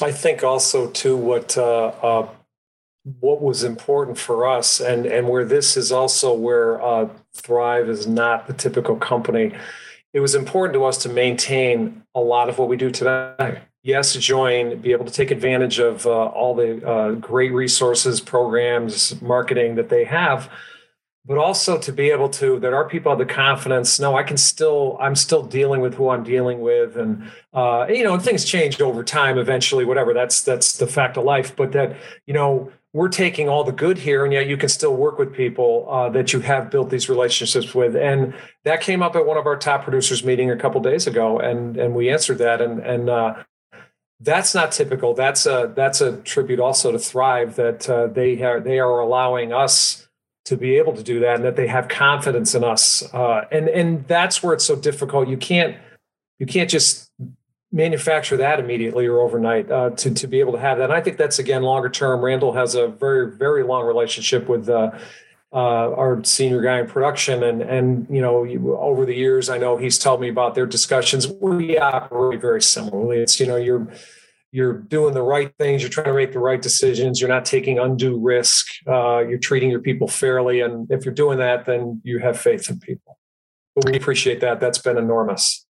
I 0.00 0.12
think 0.12 0.42
also 0.42 0.90
too 0.90 1.16
what 1.16 1.56
uh, 1.58 1.86
uh, 2.02 2.28
what 3.20 3.42
was 3.42 3.64
important 3.64 4.18
for 4.18 4.48
us, 4.48 4.80
and 4.80 5.06
and 5.06 5.28
where 5.28 5.44
this 5.44 5.76
is 5.76 5.92
also 5.92 6.32
where 6.32 6.80
uh, 6.82 7.08
Thrive 7.34 7.88
is 7.88 8.06
not 8.06 8.46
the 8.46 8.52
typical 8.52 8.96
company. 8.96 9.52
It 10.12 10.20
was 10.20 10.34
important 10.34 10.74
to 10.74 10.84
us 10.84 10.98
to 10.98 11.08
maintain 11.08 12.02
a 12.14 12.20
lot 12.20 12.48
of 12.48 12.58
what 12.58 12.68
we 12.68 12.76
do 12.76 12.90
today 12.90 13.60
yes, 13.82 14.14
join, 14.14 14.80
be 14.80 14.92
able 14.92 15.04
to 15.04 15.12
take 15.12 15.30
advantage 15.30 15.78
of 15.78 16.06
uh, 16.06 16.10
all 16.10 16.54
the 16.54 16.86
uh, 16.86 17.12
great 17.12 17.52
resources, 17.52 18.20
programs, 18.20 19.20
marketing 19.22 19.76
that 19.76 19.88
they 19.88 20.04
have, 20.04 20.50
but 21.24 21.38
also 21.38 21.78
to 21.78 21.92
be 21.92 22.10
able 22.10 22.28
to 22.28 22.58
that 22.60 22.72
our 22.72 22.88
people 22.88 23.10
have 23.10 23.18
the 23.18 23.26
confidence. 23.34 24.00
No, 24.00 24.16
I 24.16 24.22
can 24.22 24.36
still, 24.36 24.96
I'm 25.00 25.14
still 25.14 25.42
dealing 25.42 25.80
with 25.80 25.94
who 25.94 26.08
I'm 26.10 26.24
dealing 26.24 26.60
with, 26.60 26.96
and 26.96 27.30
uh, 27.52 27.86
you 27.88 28.04
know, 28.04 28.18
things 28.18 28.44
change 28.44 28.80
over 28.80 29.04
time. 29.04 29.38
Eventually, 29.38 29.84
whatever. 29.84 30.14
That's 30.14 30.42
that's 30.42 30.78
the 30.78 30.86
fact 30.86 31.16
of 31.16 31.24
life. 31.24 31.54
But 31.56 31.72
that 31.72 31.96
you 32.26 32.34
know. 32.34 32.72
We're 32.92 33.08
taking 33.08 33.48
all 33.48 33.62
the 33.62 33.70
good 33.70 33.98
here, 33.98 34.24
and 34.24 34.32
yet 34.32 34.48
you 34.48 34.56
can 34.56 34.68
still 34.68 34.96
work 34.96 35.16
with 35.16 35.32
people 35.32 35.86
uh, 35.88 36.08
that 36.08 36.32
you 36.32 36.40
have 36.40 36.72
built 36.72 36.90
these 36.90 37.08
relationships 37.08 37.72
with. 37.72 37.94
And 37.94 38.34
that 38.64 38.80
came 38.80 39.00
up 39.00 39.14
at 39.14 39.24
one 39.24 39.36
of 39.36 39.46
our 39.46 39.56
top 39.56 39.84
producers 39.84 40.24
meeting 40.24 40.50
a 40.50 40.56
couple 40.56 40.80
days 40.80 41.06
ago, 41.06 41.38
and 41.38 41.76
and 41.76 41.94
we 41.94 42.10
answered 42.10 42.38
that. 42.38 42.60
And 42.60 42.80
and 42.80 43.08
uh, 43.08 43.34
that's 44.20 44.54
not 44.54 44.72
typical. 44.72 45.14
That's 45.14 45.46
a 45.46 45.72
that's 45.74 46.00
a 46.00 46.18
tribute 46.18 46.60
also 46.60 46.92
to 46.92 46.98
Thrive 46.98 47.56
that 47.56 47.88
uh, 47.88 48.06
they 48.08 48.42
are 48.42 48.60
they 48.60 48.78
are 48.78 49.00
allowing 49.00 49.52
us 49.52 50.08
to 50.44 50.56
be 50.56 50.76
able 50.76 50.94
to 50.94 51.02
do 51.02 51.20
that 51.20 51.36
and 51.36 51.44
that 51.44 51.56
they 51.56 51.66
have 51.66 51.88
confidence 51.88 52.54
in 52.54 52.62
us. 52.62 53.02
Uh, 53.14 53.46
and 53.50 53.68
and 53.68 54.06
that's 54.06 54.42
where 54.42 54.52
it's 54.52 54.64
so 54.64 54.76
difficult. 54.76 55.28
You 55.28 55.38
can't 55.38 55.76
you 56.38 56.46
can't 56.46 56.68
just 56.68 57.10
manufacture 57.72 58.36
that 58.36 58.58
immediately 58.58 59.06
or 59.06 59.20
overnight 59.20 59.70
uh, 59.70 59.90
to 59.90 60.12
to 60.12 60.26
be 60.26 60.40
able 60.40 60.52
to 60.52 60.60
have 60.60 60.78
that. 60.78 60.84
And 60.84 60.92
I 60.92 61.00
think 61.00 61.16
that's 61.16 61.38
again 61.38 61.62
longer 61.62 61.88
term. 61.88 62.20
Randall 62.20 62.52
has 62.52 62.74
a 62.74 62.88
very 62.88 63.30
very 63.30 63.62
long 63.64 63.86
relationship 63.86 64.48
with. 64.48 64.68
Uh, 65.52 65.90
our 65.96 66.22
senior 66.22 66.60
guy 66.60 66.78
in 66.78 66.86
production, 66.86 67.42
and 67.42 67.60
and 67.60 68.06
you 68.08 68.20
know 68.20 68.46
over 68.78 69.04
the 69.04 69.14
years, 69.14 69.50
I 69.50 69.58
know 69.58 69.76
he's 69.76 69.98
told 69.98 70.20
me 70.20 70.28
about 70.28 70.54
their 70.54 70.66
discussions. 70.66 71.26
We 71.26 71.76
operate 71.76 72.40
very 72.40 72.62
similarly. 72.62 73.18
It's 73.18 73.40
you 73.40 73.46
know 73.46 73.56
you're 73.56 73.88
you're 74.52 74.74
doing 74.74 75.14
the 75.14 75.22
right 75.22 75.52
things, 75.58 75.82
you're 75.82 75.90
trying 75.90 76.06
to 76.06 76.14
make 76.14 76.32
the 76.32 76.40
right 76.40 76.60
decisions, 76.60 77.20
you're 77.20 77.28
not 77.28 77.44
taking 77.44 77.78
undue 77.78 78.18
risk, 78.18 78.66
uh, 78.88 79.18
you're 79.18 79.38
treating 79.38 79.70
your 79.70 79.80
people 79.80 80.08
fairly, 80.08 80.60
and 80.60 80.90
if 80.90 81.04
you're 81.04 81.14
doing 81.14 81.38
that, 81.38 81.66
then 81.66 82.00
you 82.04 82.18
have 82.18 82.38
faith 82.38 82.68
in 82.68 82.80
people. 82.80 83.18
But 83.76 83.86
we 83.86 83.96
appreciate 83.96 84.40
that. 84.40 84.60
That's 84.60 84.78
been 84.78 84.98
enormous. 84.98 85.66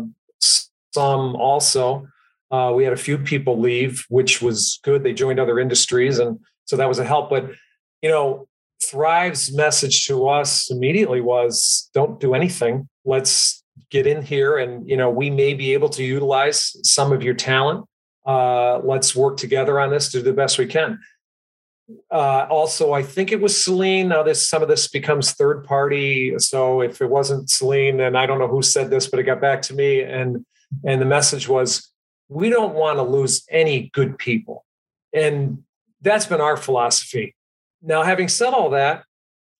some 0.93 1.35
also 1.37 2.07
uh, 2.55 2.73
we 2.73 2.85
had 2.85 2.93
a 2.93 3.05
few 3.09 3.19
people 3.19 3.59
leave, 3.59 4.05
which 4.09 4.41
was 4.41 4.79
good. 4.85 5.03
They 5.03 5.13
joined 5.13 5.41
other 5.41 5.59
industries, 5.59 6.19
and 6.19 6.39
so 6.67 6.77
that 6.77 6.89
was 6.89 7.01
a 7.01 7.05
help. 7.05 7.29
But 7.29 7.51
you 8.03 8.11
know, 8.11 8.47
Thrive's 8.83 9.53
message 9.53 10.07
to 10.07 10.29
us 10.29 10.71
immediately 10.71 11.21
was, 11.21 11.91
"Don't 11.95 12.21
do 12.21 12.35
anything. 12.35 12.89
Let's 13.05 13.65
get 13.91 14.07
in 14.07 14.23
here, 14.23 14.57
and 14.59 14.89
you 14.89 14.97
know, 14.97 15.11
we 15.11 15.31
may 15.31 15.55
be 15.55 15.73
able 15.75 15.89
to 15.91 16.05
utilize 16.05 16.77
some 16.83 17.13
of 17.13 17.23
your 17.25 17.35
talent. 17.35 17.87
Uh, 18.25 18.79
let's 18.79 19.17
work 19.17 19.37
together 19.37 19.81
on 19.81 19.91
this 19.91 20.11
to 20.13 20.19
do 20.19 20.23
the 20.23 20.33
best 20.33 20.59
we 20.59 20.67
can." 20.67 21.01
Uh, 22.11 22.47
also, 22.49 22.93
I 22.93 23.03
think 23.03 23.33
it 23.33 23.41
was 23.41 23.63
Celine. 23.63 24.09
Now, 24.09 24.23
this 24.23 24.49
some 24.49 24.63
of 24.63 24.69
this 24.69 24.87
becomes 24.89 25.33
third 25.33 25.65
party. 25.65 26.39
So 26.39 26.83
if 26.83 27.03
it 27.03 27.11
wasn't 27.11 27.51
Celine, 27.51 27.97
then 27.97 28.15
I 28.17 28.27
don't 28.27 28.39
know 28.39 28.49
who 28.49 28.63
said 28.63 28.91
this, 28.91 29.09
but 29.09 29.19
it 29.19 29.25
got 29.25 29.41
back 29.41 29.61
to 29.63 29.75
me, 29.75 30.03
and 30.03 30.47
and 30.85 31.01
the 31.01 31.07
message 31.07 31.49
was 31.49 31.91
we 32.35 32.51
don't 32.51 32.75
want 32.75 32.99
to 32.99 33.03
lose 33.03 33.47
any 33.49 33.91
good 33.95 34.19
people. 34.19 34.65
And 35.13 35.63
that's 36.01 36.27
been 36.27 36.41
our 36.41 36.57
philosophy. 36.57 37.37
Now, 37.81 38.03
having 38.03 38.29
said 38.29 38.53
all 38.53 38.71
that, 38.71 39.05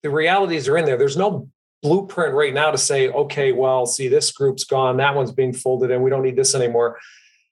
the 0.03 0.11
realities 0.11 0.69
are 0.69 0.77
in 0.77 0.85
there. 0.85 0.97
There's 0.97 1.17
no 1.17 1.49
blueprint 1.83 2.35
right 2.35 2.53
now 2.53 2.73
to 2.73 2.79
say, 2.79 3.09
okay, 3.09 3.53
well, 3.53 3.87
see, 3.87 4.09
this 4.09 4.33
group's 4.33 4.65
gone, 4.65 4.97
that 4.97 5.15
one's 5.15 5.31
being 5.31 5.53
folded, 5.53 5.91
and 5.93 6.03
we 6.03 6.11
don't 6.11 6.23
need 6.23 6.37
this 6.37 6.55
anymore. 6.55 6.99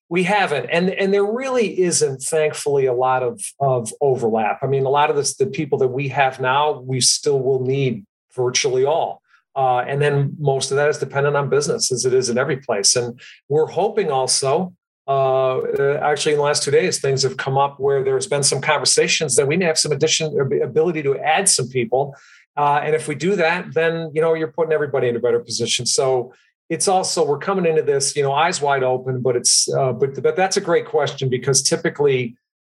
We 0.09 0.25
haven't, 0.25 0.67
and 0.67 0.91
and 0.91 1.15
there 1.15 1.25
really 1.25 1.81
isn't, 1.81 2.21
thankfully, 2.21 2.85
a 2.85 2.93
lot 2.93 3.23
of 3.23 3.41
of 3.61 3.95
overlap. 4.03 4.59
I 4.63 4.67
mean, 4.67 4.85
a 4.85 4.91
lot 4.91 5.09
of 5.09 5.17
this, 5.17 5.37
the 5.37 5.47
people 5.47 5.79
that 5.79 5.89
we 5.89 6.09
have 6.09 6.39
now, 6.39 6.81
we 6.81 7.01
still 7.01 7.41
will 7.41 7.65
need 7.65 8.05
virtually 8.35 8.85
all. 8.85 9.23
Uh, 9.57 9.79
and 9.79 10.03
then 10.03 10.37
most 10.39 10.71
of 10.71 10.77
that 10.77 10.91
is 10.91 10.99
dependent 10.99 11.37
on 11.37 11.49
business, 11.49 11.91
as 11.93 12.05
it 12.05 12.13
is 12.13 12.29
in 12.29 12.37
every 12.37 12.59
place. 12.59 12.97
And 12.97 13.19
we're 13.49 13.67
hoping 13.67 14.11
also 14.11 14.75
uh, 15.09 15.61
actually 16.01 16.33
in 16.33 16.39
the 16.39 16.45
last 16.45 16.63
two 16.63 16.71
days, 16.71 17.01
things 17.01 17.23
have 17.23 17.37
come 17.37 17.59
up 17.59 17.81
where 17.81 18.05
there's 18.05 18.27
been 18.27 18.43
some 18.43 18.61
conversations 18.61 19.35
that 19.37 19.47
we 19.47 19.57
may 19.57 19.65
have 19.65 19.79
some 19.79 19.93
addition 19.93 20.39
ability 20.63 21.03
to 21.03 21.19
add 21.19 21.49
some 21.49 21.69
people. 21.69 22.15
Uh, 22.57 22.81
and 22.85 22.95
if 22.95 23.09
we 23.09 23.15
do 23.15 23.35
that, 23.37 23.75
then 23.75 24.11
you 24.15 24.21
know 24.21 24.35
you're 24.35 24.53
putting 24.53 24.73
everybody 24.73 25.09
in 25.09 25.17
a 25.17 25.21
better 25.21 25.41
position. 25.41 25.87
So 25.87 26.33
it's 26.69 26.87
also 26.87 27.27
we're 27.27 27.39
coming 27.39 27.67
into 27.67 27.83
this, 27.83 28.15
you 28.15 28.23
know, 28.23 28.33
eyes 28.33 28.61
wide 28.61 28.83
open. 28.83 29.21
But 29.21 29.37
it's 29.37 29.73
uh, 29.73 29.93
but 29.93 30.23
but 30.23 30.37
that's 30.37 30.57
a 30.57 30.61
great 30.61 30.87
question 30.87 31.29
because 31.29 31.63
typically 31.63 32.37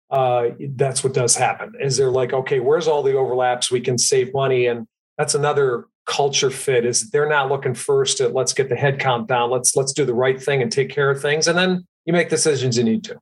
uh, 0.09 0.49
that's 0.75 1.03
what 1.03 1.13
does 1.13 1.35
happen. 1.35 1.73
Is 1.81 1.97
there 1.97 2.11
like 2.11 2.33
okay, 2.33 2.59
where's 2.59 2.87
all 2.87 3.03
the 3.03 3.17
overlaps? 3.17 3.71
We 3.71 3.81
can 3.81 3.97
save 3.97 4.33
money, 4.33 4.67
and 4.67 4.87
that's 5.17 5.35
another 5.35 5.87
culture 6.05 6.51
fit. 6.51 6.85
Is 6.85 7.09
they're 7.09 7.27
not 7.27 7.49
looking 7.49 7.73
first 7.73 8.21
at 8.21 8.33
let's 8.33 8.53
get 8.53 8.69
the 8.69 8.75
head 8.75 8.99
count 8.99 9.27
down. 9.27 9.49
Let's 9.49 9.75
let's 9.75 9.91
do 9.91 10.05
the 10.05 10.13
right 10.13 10.41
thing 10.41 10.61
and 10.61 10.71
take 10.71 10.89
care 10.89 11.09
of 11.09 11.21
things, 11.21 11.47
and 11.47 11.57
then 11.57 11.85
you 12.05 12.13
make 12.13 12.29
decisions 12.29 12.77
you 12.77 12.83
need 12.83 13.03
to. 13.05 13.19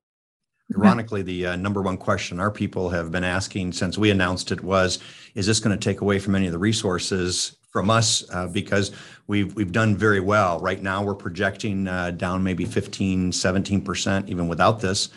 Ironically, 0.75 1.21
the 1.21 1.47
uh, 1.47 1.55
number 1.57 1.81
one 1.81 1.97
question 1.97 2.39
our 2.39 2.51
people 2.51 2.89
have 2.89 3.11
been 3.11 3.25
asking 3.25 3.73
since 3.73 3.97
we 3.97 4.09
announced 4.09 4.51
it 4.51 4.63
was, 4.63 4.99
is 5.35 5.45
this 5.45 5.59
going 5.59 5.77
to 5.77 5.83
take 5.83 5.99
away 6.01 6.17
from 6.17 6.33
any 6.33 6.45
of 6.45 6.53
the 6.53 6.57
resources 6.57 7.57
from 7.71 7.89
us? 7.89 8.23
Uh, 8.31 8.47
because 8.47 8.91
we've 9.27 9.53
we've 9.55 9.73
done 9.73 9.97
very 9.97 10.21
well. 10.21 10.59
Right 10.59 10.81
now, 10.81 11.03
we're 11.03 11.15
projecting 11.15 11.87
uh, 11.87 12.11
down 12.11 12.41
maybe 12.41 12.63
15, 12.63 13.31
17%, 13.31 14.29
even 14.29 14.47
without 14.47 14.79
this. 14.79 15.09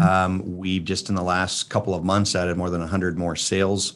Um, 0.00 0.56
we've 0.56 0.84
just 0.84 1.08
in 1.08 1.16
the 1.16 1.22
last 1.22 1.68
couple 1.68 1.94
of 1.94 2.04
months 2.04 2.36
added 2.36 2.56
more 2.56 2.70
than 2.70 2.80
100 2.80 3.18
more 3.18 3.34
sales 3.34 3.94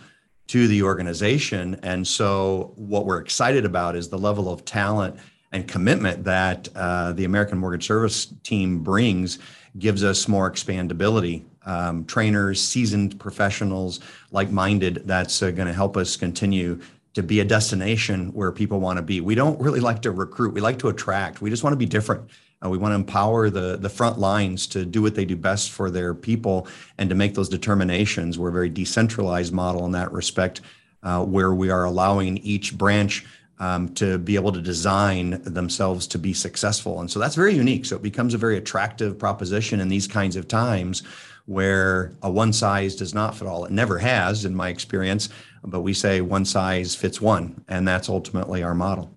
to 0.49 0.67
the 0.67 0.83
organization. 0.83 1.79
And 1.83 2.07
so, 2.07 2.73
what 2.77 3.07
we're 3.07 3.21
excited 3.21 3.65
about 3.65 3.95
is 3.97 4.09
the 4.09 4.19
level 4.19 4.53
of 4.53 4.65
talent 4.65 5.17
and 5.55 5.69
commitment 5.69 6.25
that 6.25 6.69
uh, 6.75 7.13
the 7.13 7.25
American 7.25 7.57
Mortgage 7.57 7.87
Service 7.87 8.27
team 8.43 8.83
brings 8.83 9.39
gives 9.79 10.05
us 10.05 10.29
more 10.29 10.51
expandability. 10.51 11.45
Um, 11.65 12.05
trainers, 12.05 12.61
seasoned 12.61 13.19
professionals, 13.19 14.01
like 14.33 14.51
minded, 14.51 15.03
that's 15.07 15.43
uh, 15.43 15.51
going 15.53 15.69
to 15.69 15.73
help 15.73 15.97
us 15.97 16.17
continue 16.17 16.81
to 17.15 17.23
be 17.23 17.41
a 17.41 17.45
destination 17.45 18.33
where 18.33 18.51
people 18.51 18.81
want 18.81 18.97
to 18.99 19.03
be. 19.03 19.21
We 19.21 19.37
don't 19.37 19.59
really 19.61 19.81
like 19.81 20.03
to 20.03 20.11
recruit, 20.11 20.53
we 20.53 20.61
like 20.61 20.79
to 20.81 20.89
attract. 20.89 21.41
We 21.41 21.51
just 21.51 21.63
want 21.63 21.73
to 21.73 21.79
be 21.79 21.87
different. 21.87 22.29
Uh, 22.65 22.69
we 22.69 22.77
want 22.77 22.91
to 22.91 22.97
empower 22.97 23.49
the, 23.49 23.77
the 23.77 23.89
front 23.89 24.19
lines 24.19 24.67
to 24.69 24.85
do 24.85 25.03
what 25.03 25.15
they 25.15 25.25
do 25.25 25.37
best 25.37 25.71
for 25.71 25.91
their 25.91 26.15
people 26.15 26.67
and 26.99 27.09
to 27.09 27.15
make 27.15 27.35
those 27.35 27.49
determinations. 27.49 28.39
We're 28.39 28.49
a 28.49 28.53
very 28.53 28.69
decentralized 28.69 29.53
model 29.53 29.87
in 29.87 29.93
that 29.93 30.11
respect, 30.13 30.63
uh, 31.05 31.25
where 31.25 31.55
we 31.55 31.71
are 31.71 31.85
allowing 31.85 32.39
each 32.39 32.77
branch 32.77 33.25
um, 33.59 33.89
to 33.95 34.19
be 34.19 34.35
able 34.35 34.53
to 34.53 34.61
design 34.61 35.43
themselves 35.45 36.07
to 36.09 36.19
be 36.19 36.33
successful. 36.33 37.01
And 37.01 37.11
so 37.11 37.19
that's 37.19 37.37
very 37.37 37.55
unique. 37.55 37.85
So 37.85 37.97
it 37.97 38.03
becomes 38.03 38.35
a 38.35 38.39
very 38.39 38.57
attractive 38.57 39.19
proposition 39.19 39.81
in 39.81 39.89
these 39.89 40.07
kinds 40.07 40.37
of 40.37 40.49
times 40.49 41.03
where 41.47 42.13
a 42.23 42.31
one 42.31 42.53
size 42.53 42.97
does 42.97 43.15
not 43.15 43.37
fit 43.37 43.47
all. 43.47 43.65
It 43.65 43.71
never 43.71 43.99
has, 43.99 44.45
in 44.45 44.55
my 44.55 44.71
experience, 44.71 45.29
but 45.63 45.83
we 45.83 45.95
say 45.95 46.21
one 46.21 46.45
size 46.45 46.95
fits 46.95 47.21
one. 47.21 47.65
And 47.69 47.87
that's 47.87 48.09
ultimately 48.09 48.63
our 48.63 48.75
model. 48.75 49.15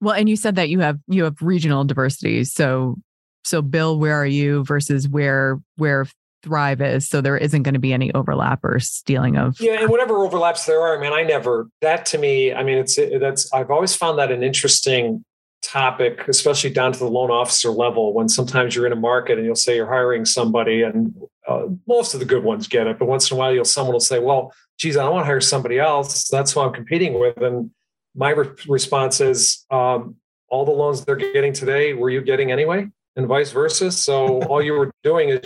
Well, 0.00 0.14
and 0.14 0.28
you 0.28 0.36
said 0.36 0.56
that 0.56 0.70
you 0.70 0.80
have 0.80 0.98
you 1.08 1.24
have 1.24 1.36
regional 1.40 1.84
diversity. 1.84 2.44
So 2.44 2.96
so 3.44 3.62
Bill, 3.62 3.98
where 3.98 4.14
are 4.14 4.26
you 4.26 4.64
versus 4.64 5.08
where 5.08 5.60
where 5.76 6.06
Thrive 6.42 6.80
is. 6.80 7.08
So 7.08 7.20
there 7.20 7.36
isn't 7.36 7.62
going 7.62 7.74
to 7.74 7.80
be 7.80 7.92
any 7.92 8.12
overlap 8.14 8.64
or 8.64 8.78
stealing 8.80 9.36
of. 9.36 9.60
Yeah, 9.60 9.80
and 9.80 9.90
whatever 9.90 10.18
overlaps 10.24 10.66
there 10.66 10.80
are, 10.80 10.96
I 10.96 11.00
mean, 11.00 11.12
I 11.12 11.22
never 11.22 11.68
that 11.80 12.06
to 12.06 12.18
me. 12.18 12.52
I 12.52 12.62
mean, 12.62 12.78
it's 12.78 12.96
that's 13.20 13.52
I've 13.52 13.70
always 13.70 13.94
found 13.94 14.18
that 14.18 14.30
an 14.30 14.42
interesting 14.42 15.24
topic, 15.62 16.26
especially 16.28 16.70
down 16.70 16.92
to 16.92 16.98
the 16.98 17.08
loan 17.08 17.30
officer 17.30 17.70
level. 17.70 18.12
When 18.14 18.28
sometimes 18.28 18.74
you're 18.74 18.86
in 18.86 18.92
a 18.92 18.96
market 18.96 19.38
and 19.38 19.46
you'll 19.46 19.54
say 19.54 19.76
you're 19.76 19.86
hiring 19.86 20.24
somebody, 20.24 20.82
and 20.82 21.14
uh, 21.46 21.66
most 21.86 22.14
of 22.14 22.20
the 22.20 22.26
good 22.26 22.44
ones 22.44 22.68
get 22.68 22.86
it, 22.86 22.98
but 22.98 23.06
once 23.06 23.30
in 23.30 23.36
a 23.36 23.38
while, 23.38 23.52
you'll 23.52 23.64
someone 23.64 23.92
will 23.92 24.00
say, 24.00 24.18
"Well, 24.18 24.52
geez, 24.78 24.96
I 24.96 25.02
don't 25.02 25.12
want 25.12 25.24
to 25.24 25.26
hire 25.26 25.40
somebody 25.40 25.78
else. 25.78 26.28
That's 26.28 26.52
who 26.52 26.60
I'm 26.60 26.72
competing 26.72 27.18
with." 27.18 27.36
And 27.38 27.70
my 28.14 28.30
re- 28.30 28.48
response 28.66 29.20
is, 29.20 29.64
um, 29.70 30.16
all 30.50 30.64
the 30.64 30.72
loans 30.72 31.04
they're 31.04 31.16
getting 31.16 31.52
today, 31.52 31.94
were 31.94 32.10
you 32.10 32.20
getting 32.20 32.52
anyway? 32.52 32.88
And 33.16 33.26
vice 33.26 33.52
versa. 33.52 33.90
So 33.92 34.42
all 34.48 34.60
you 34.60 34.74
were 34.74 34.90
doing 35.02 35.30
is 35.30 35.40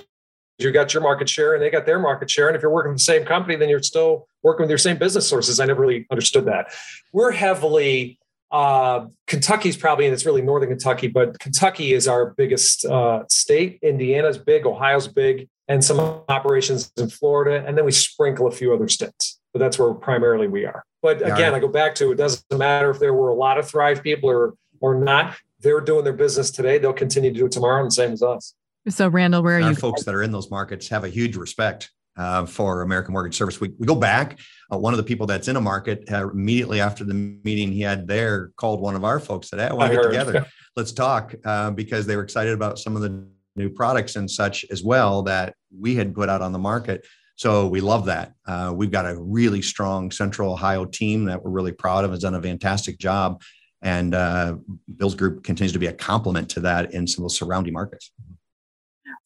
you 0.58 0.70
got 0.70 0.94
your 0.94 1.02
market 1.02 1.28
share 1.28 1.54
and 1.54 1.62
they 1.62 1.70
got 1.70 1.86
their 1.86 1.98
market 1.98 2.30
share. 2.30 2.48
And 2.48 2.56
if 2.56 2.62
you're 2.62 2.70
working 2.70 2.92
for 2.92 2.96
the 2.96 3.00
same 3.00 3.24
company, 3.24 3.56
then 3.56 3.68
you're 3.68 3.82
still 3.82 4.28
working 4.42 4.62
with 4.62 4.70
your 4.70 4.78
same 4.78 4.98
business 4.98 5.28
sources. 5.28 5.58
I 5.60 5.66
never 5.66 5.80
really 5.80 6.06
understood 6.10 6.44
that. 6.46 6.72
We're 7.12 7.32
heavily 7.32 8.18
uh, 8.54 9.06
Kentucky's 9.26 9.76
probably, 9.76 10.04
and 10.04 10.14
it's 10.14 10.24
really 10.24 10.40
northern 10.40 10.68
Kentucky, 10.68 11.08
but 11.08 11.36
Kentucky 11.40 11.92
is 11.92 12.06
our 12.06 12.30
biggest 12.30 12.84
uh, 12.84 13.24
state. 13.28 13.80
Indiana's 13.82 14.38
big, 14.38 14.64
Ohio's 14.64 15.08
big, 15.08 15.48
and 15.66 15.84
some 15.84 15.98
operations 16.28 16.92
in 16.96 17.10
Florida, 17.10 17.64
and 17.66 17.76
then 17.76 17.84
we 17.84 17.90
sprinkle 17.90 18.46
a 18.46 18.52
few 18.52 18.72
other 18.72 18.86
states. 18.86 19.40
But 19.52 19.58
that's 19.58 19.76
where 19.76 19.92
primarily 19.92 20.46
we 20.46 20.66
are. 20.66 20.84
But 21.02 21.20
again, 21.22 21.52
I 21.52 21.58
go 21.58 21.66
back 21.66 21.96
to 21.96 22.12
it 22.12 22.14
doesn't 22.14 22.44
matter 22.56 22.90
if 22.90 23.00
there 23.00 23.12
were 23.12 23.28
a 23.28 23.34
lot 23.34 23.58
of 23.58 23.68
Thrive 23.68 24.02
people 24.02 24.30
or 24.30 24.54
or 24.80 24.94
not. 24.94 25.36
They're 25.60 25.80
doing 25.80 26.04
their 26.04 26.12
business 26.12 26.50
today. 26.50 26.78
They'll 26.78 26.92
continue 26.92 27.32
to 27.32 27.38
do 27.38 27.46
it 27.46 27.52
tomorrow, 27.52 27.80
and 27.80 27.88
the 27.88 27.94
same 27.94 28.12
as 28.12 28.22
us. 28.22 28.54
So, 28.88 29.08
Randall, 29.08 29.42
where 29.42 29.58
are 29.58 29.62
Our 29.62 29.70
you? 29.70 29.76
folks 29.76 30.04
that 30.04 30.14
are 30.14 30.22
in 30.22 30.30
those 30.30 30.50
markets 30.50 30.88
have 30.88 31.04
a 31.04 31.08
huge 31.08 31.36
respect 31.36 31.90
uh, 32.16 32.46
for 32.46 32.82
American 32.82 33.12
Mortgage 33.12 33.36
Service. 33.36 33.60
We, 33.60 33.70
we 33.78 33.86
go 33.86 33.94
back. 33.94 34.38
Uh, 34.72 34.78
one 34.78 34.92
of 34.92 34.98
the 34.98 35.04
people 35.04 35.26
that's 35.26 35.48
in 35.48 35.56
a 35.56 35.60
market 35.60 36.04
uh, 36.12 36.28
immediately 36.30 36.80
after 36.80 37.04
the 37.04 37.14
meeting 37.14 37.72
he 37.72 37.80
had 37.80 38.06
there 38.06 38.50
called 38.56 38.80
one 38.80 38.94
of 38.94 39.04
our 39.04 39.18
folks 39.18 39.48
said, 39.48 39.58
"Hey, 39.58 39.68
I 39.68 39.72
want 39.72 39.90
to 39.92 39.96
get 39.96 40.04
together. 40.04 40.46
Let's 40.76 40.92
talk," 40.92 41.34
uh, 41.44 41.70
because 41.70 42.06
they 42.06 42.16
were 42.16 42.22
excited 42.22 42.52
about 42.52 42.78
some 42.78 42.94
of 42.94 43.02
the 43.02 43.26
new 43.56 43.70
products 43.70 44.16
and 44.16 44.30
such 44.30 44.64
as 44.70 44.82
well 44.82 45.22
that 45.22 45.54
we 45.76 45.94
had 45.94 46.14
put 46.14 46.28
out 46.28 46.42
on 46.42 46.52
the 46.52 46.58
market. 46.58 47.06
So 47.36 47.66
we 47.66 47.80
love 47.80 48.06
that. 48.06 48.34
Uh, 48.46 48.72
we've 48.74 48.90
got 48.90 49.06
a 49.06 49.20
really 49.20 49.62
strong 49.62 50.10
Central 50.10 50.52
Ohio 50.52 50.84
team 50.84 51.24
that 51.24 51.42
we're 51.42 51.50
really 51.50 51.72
proud 51.72 52.04
of. 52.04 52.10
Has 52.10 52.20
done 52.20 52.34
a 52.34 52.42
fantastic 52.42 52.98
job, 52.98 53.42
and 53.82 54.14
uh, 54.14 54.56
Bill's 54.96 55.14
group 55.14 55.42
continues 55.42 55.72
to 55.72 55.78
be 55.78 55.86
a 55.86 55.92
complement 55.92 56.50
to 56.50 56.60
that 56.60 56.92
in 56.92 57.06
some 57.06 57.24
of 57.24 57.30
the 57.30 57.34
surrounding 57.34 57.72
markets. 57.72 58.12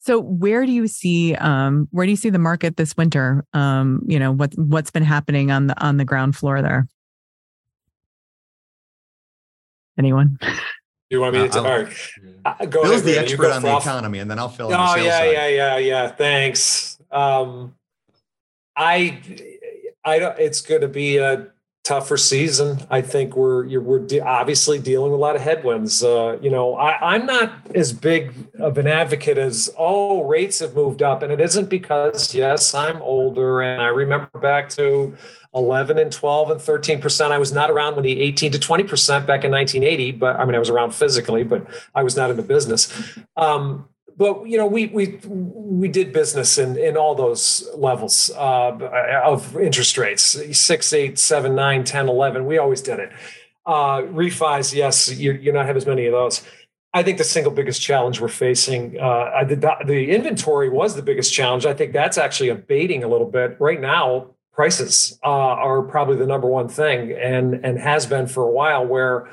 So 0.01 0.19
where 0.19 0.65
do 0.65 0.71
you 0.71 0.87
see 0.87 1.35
um, 1.35 1.87
where 1.91 2.05
do 2.05 2.11
you 2.11 2.15
see 2.15 2.29
the 2.29 2.39
market 2.39 2.77
this 2.77 2.95
winter? 2.95 3.45
Um, 3.53 4.01
you 4.07 4.17
know 4.17 4.31
what 4.31 4.57
what's 4.57 4.91
been 4.91 5.03
happening 5.03 5.51
on 5.51 5.67
the 5.67 5.79
on 5.85 5.97
the 5.97 6.05
ground 6.05 6.35
floor 6.35 6.61
there. 6.61 6.87
Anyone? 9.97 10.37
Do 10.41 10.47
you 11.09 11.21
want 11.21 11.33
me 11.35 11.47
to? 11.49 11.59
Uh, 11.59 11.63
all 11.63 11.83
right. 11.83 11.93
Uh, 12.45 12.65
go 12.67 12.83
Bill's 12.83 13.01
ahead, 13.01 13.03
the 13.03 13.11
Randy. 13.15 13.33
Expert 13.33 13.37
go 13.43 13.51
on 13.51 13.61
the 13.63 13.69
off. 13.69 13.83
economy, 13.83 14.19
and 14.19 14.31
then 14.31 14.39
I'll 14.39 14.47
fill 14.47 14.67
in 14.67 14.71
the 14.73 14.81
Oh 14.81 14.95
sales 14.95 15.05
yeah, 15.07 15.17
side. 15.17 15.31
yeah, 15.33 15.47
yeah, 15.47 15.77
yeah. 15.77 16.07
Thanks. 16.11 16.97
Um, 17.11 17.75
I, 18.77 19.19
I 20.05 20.19
don't. 20.19 20.39
It's 20.39 20.61
going 20.61 20.81
to 20.81 20.87
be 20.87 21.17
a 21.17 21.47
tougher 21.89 22.17
season. 22.17 22.77
I 22.91 23.01
think 23.01 23.35
we're 23.35 23.79
we're 23.79 23.97
de- 23.97 24.21
obviously 24.21 24.77
dealing 24.77 25.11
with 25.11 25.19
a 25.19 25.21
lot 25.21 25.35
of 25.35 25.41
headwinds. 25.41 26.03
Uh, 26.03 26.37
you 26.39 26.51
know, 26.51 26.75
I, 26.75 27.15
I'm 27.15 27.25
not 27.25 27.51
as 27.73 27.91
big 27.93 28.31
of 28.59 28.77
an 28.77 28.85
advocate 28.85 29.39
as 29.39 29.73
oh 29.75 30.23
rates 30.25 30.59
have 30.59 30.75
moved 30.75 31.01
up, 31.01 31.23
and 31.23 31.31
it 31.33 31.41
isn't 31.41 31.67
because 31.67 32.35
yes, 32.35 32.75
I'm 32.75 33.01
older 33.01 33.61
and 33.61 33.81
I 33.81 33.87
remember 33.87 34.29
back 34.39 34.69
to 34.69 35.17
11 35.55 35.97
and 35.97 36.11
12 36.11 36.51
and 36.51 36.61
13 36.61 37.01
percent. 37.01 37.33
I 37.33 37.39
was 37.39 37.51
not 37.51 37.71
around 37.71 37.95
when 37.95 38.03
the 38.03 38.21
18 38.21 38.51
to 38.51 38.59
20 38.59 38.83
percent 38.83 39.25
back 39.25 39.43
in 39.43 39.49
1980, 39.49 40.11
but 40.11 40.35
I 40.35 40.45
mean 40.45 40.53
I 40.53 40.59
was 40.59 40.69
around 40.69 40.93
physically, 40.93 41.43
but 41.43 41.65
I 41.95 42.03
was 42.03 42.15
not 42.15 42.29
in 42.29 42.37
the 42.37 42.43
business. 42.43 43.17
Um, 43.35 43.89
but 44.19 44.45
you 44.47 44.57
know 44.57 44.67
we 44.67 44.87
we 44.87 45.19
we 45.25 45.87
did 45.87 46.13
business 46.13 46.59
in 46.59 46.77
in 46.77 46.95
all 46.97 47.15
those 47.15 47.67
levels 47.75 48.29
uh, 48.35 48.77
of 49.23 49.57
interest 49.57 49.97
rates. 49.97 50.37
Six 50.55 50.93
eight 50.93 51.17
seven 51.17 51.55
nine 51.55 51.83
ten 51.85 52.07
eleven 52.07 52.45
we 52.45 52.59
always 52.59 52.81
did 52.81 52.99
it. 52.99 53.11
Uh, 53.65 54.01
refis 54.01 54.73
yes 54.73 55.09
you, 55.17 55.31
you're 55.31 55.53
not 55.53 55.65
have 55.65 55.77
as 55.77 55.87
many 55.87 56.05
of 56.05 56.11
those. 56.11 56.43
I 56.93 57.01
think 57.03 57.17
the 57.17 57.23
single 57.23 57.51
biggest 57.51 57.81
challenge 57.81 58.19
we're 58.19 58.27
facing 58.27 58.99
uh, 58.99 59.43
the, 59.47 59.75
the 59.85 60.09
inventory 60.09 60.69
was 60.69 60.95
the 60.95 61.03
biggest 61.03 61.31
challenge. 61.31 61.65
I 61.65 61.73
think 61.73 61.93
that's 61.93 62.17
actually 62.17 62.49
abating 62.49 63.03
a 63.03 63.07
little 63.07 63.29
bit. 63.29 63.55
Right 63.59 63.79
now 63.79 64.31
prices 64.51 65.17
uh, 65.23 65.29
are 65.29 65.81
probably 65.83 66.17
the 66.17 66.27
number 66.27 66.47
one 66.47 66.67
thing 66.67 67.13
and 67.13 67.53
and 67.63 67.79
has 67.79 68.05
been 68.05 68.27
for 68.27 68.43
a 68.43 68.51
while 68.51 68.85
where 68.85 69.29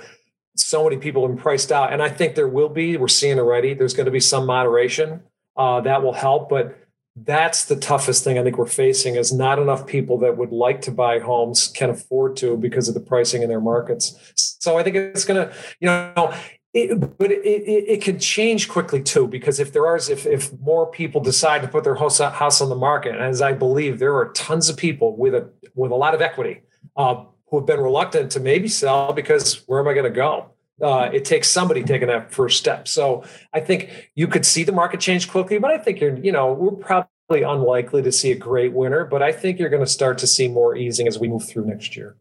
so 0.57 0.85
many 0.85 0.97
people 0.97 1.23
have 1.23 1.35
been 1.35 1.43
priced 1.43 1.71
out. 1.71 1.93
And 1.93 2.03
I 2.03 2.09
think 2.09 2.35
there 2.35 2.49
will 2.49 2.69
be, 2.69 2.97
we're 2.97 3.09
seeing 3.09 3.39
already, 3.39 3.75
there's 3.75 3.95
going 3.95 4.07
to 4.07 4.13
be 4.13 4.21
some 4.21 4.47
moderation 4.47 5.23
uh, 5.57 5.81
that 5.83 6.03
will 6.03 6.13
help. 6.13 6.49
But 6.49 6.79
that's 7.17 7.65
the 7.65 7.77
toughest 7.77 8.25
thing 8.25 8.39
I 8.39 8.43
think 8.43 8.59
we're 8.59 8.67
facing 8.67 9.17
is 9.17 9.33
not 9.33 9.59
enough 9.59 9.87
people 9.87 10.19
that 10.19 10.37
would 10.37 10.53
like 10.53 10.83
to 10.83 10.91
buy 10.91 11.19
homes 11.19 11.69
can 11.69 11.91
afford 11.91 12.37
to 12.37 12.57
because 12.57 12.89
of 12.89 12.95
the 12.95 13.01
pricing 13.01 13.43
in 13.43 13.49
their 13.49 13.61
markets. 13.61 14.35
So 14.37 14.79
I 14.79 14.83
think 14.83 14.97
it's 14.97 15.25
going 15.25 15.49
to, 15.49 15.55
you 15.81 15.87
know, 15.87 16.35
it, 16.75 17.17
but 17.17 17.31
it, 17.33 17.43
it, 17.43 17.85
it, 17.89 18.03
can 18.03 18.19
change 18.19 18.69
quickly 18.69 19.03
too 19.03 19.27
because 19.27 19.59
if 19.59 19.73
there 19.73 19.87
are 19.87 19.97
if, 19.97 20.27
if 20.27 20.53
more 20.61 20.87
people 20.87 21.23
decide 21.23 21.63
to 21.63 21.69
put 21.69 21.85
their 21.85 21.95
house, 21.95 22.19
house 22.19 22.61
on 22.61 22.69
the 22.69 22.77
market, 22.77 23.15
as 23.15 23.41
I 23.41 23.55
believe 23.55 23.99
there 23.99 24.15
are 24.15 24.31
tons 24.33 24.69
of 24.69 24.77
people 24.77 25.17
with 25.17 25.35
a 25.35 25.51
with 25.75 25.91
a 25.91 25.95
lot 25.95 26.15
of 26.15 26.21
equity 26.21 26.61
uh, 26.95 27.25
who 27.49 27.59
have 27.59 27.67
been 27.67 27.81
reluctant 27.81 28.33
to 28.33 28.41
maybe 28.41 28.69
sell 28.69 29.13
because 29.13 29.63
where 29.67 29.81
am 29.81 29.89
I 29.89 29.95
going 29.95 30.05
to 30.05 30.11
go? 30.11 30.51
Uh, 30.81 31.09
it 31.13 31.25
takes 31.25 31.49
somebody 31.49 31.83
taking 31.83 32.09
that 32.09 32.33
first 32.33 32.59
step. 32.59 32.87
So 32.87 33.25
I 33.53 33.61
think 33.61 34.11
you 34.15 34.27
could 34.27 34.45
see 34.45 34.63
the 34.63 34.73
market 34.73 35.01
change 35.01 35.31
quickly, 35.31 35.59
but 35.59 35.71
I 35.71 35.79
think 35.79 36.01
you're, 36.01 36.17
you 36.19 36.33
know, 36.33 36.53
we're 36.53 36.73
probably 36.73 37.43
unlikely 37.43 38.03
to 38.03 38.13
see 38.13 38.31
a 38.31 38.37
great 38.37 38.73
winner, 38.73 39.05
but 39.05 39.23
I 39.23 39.33
think 39.33 39.59
you're 39.59 39.71
going 39.71 39.85
to 39.85 39.91
start 39.91 40.19
to 40.19 40.27
see 40.27 40.49
more 40.49 40.77
easing 40.77 41.07
as 41.07 41.19
we 41.19 41.29
move 41.29 41.49
through 41.49 41.67
next 41.67 41.97
year. 41.97 42.17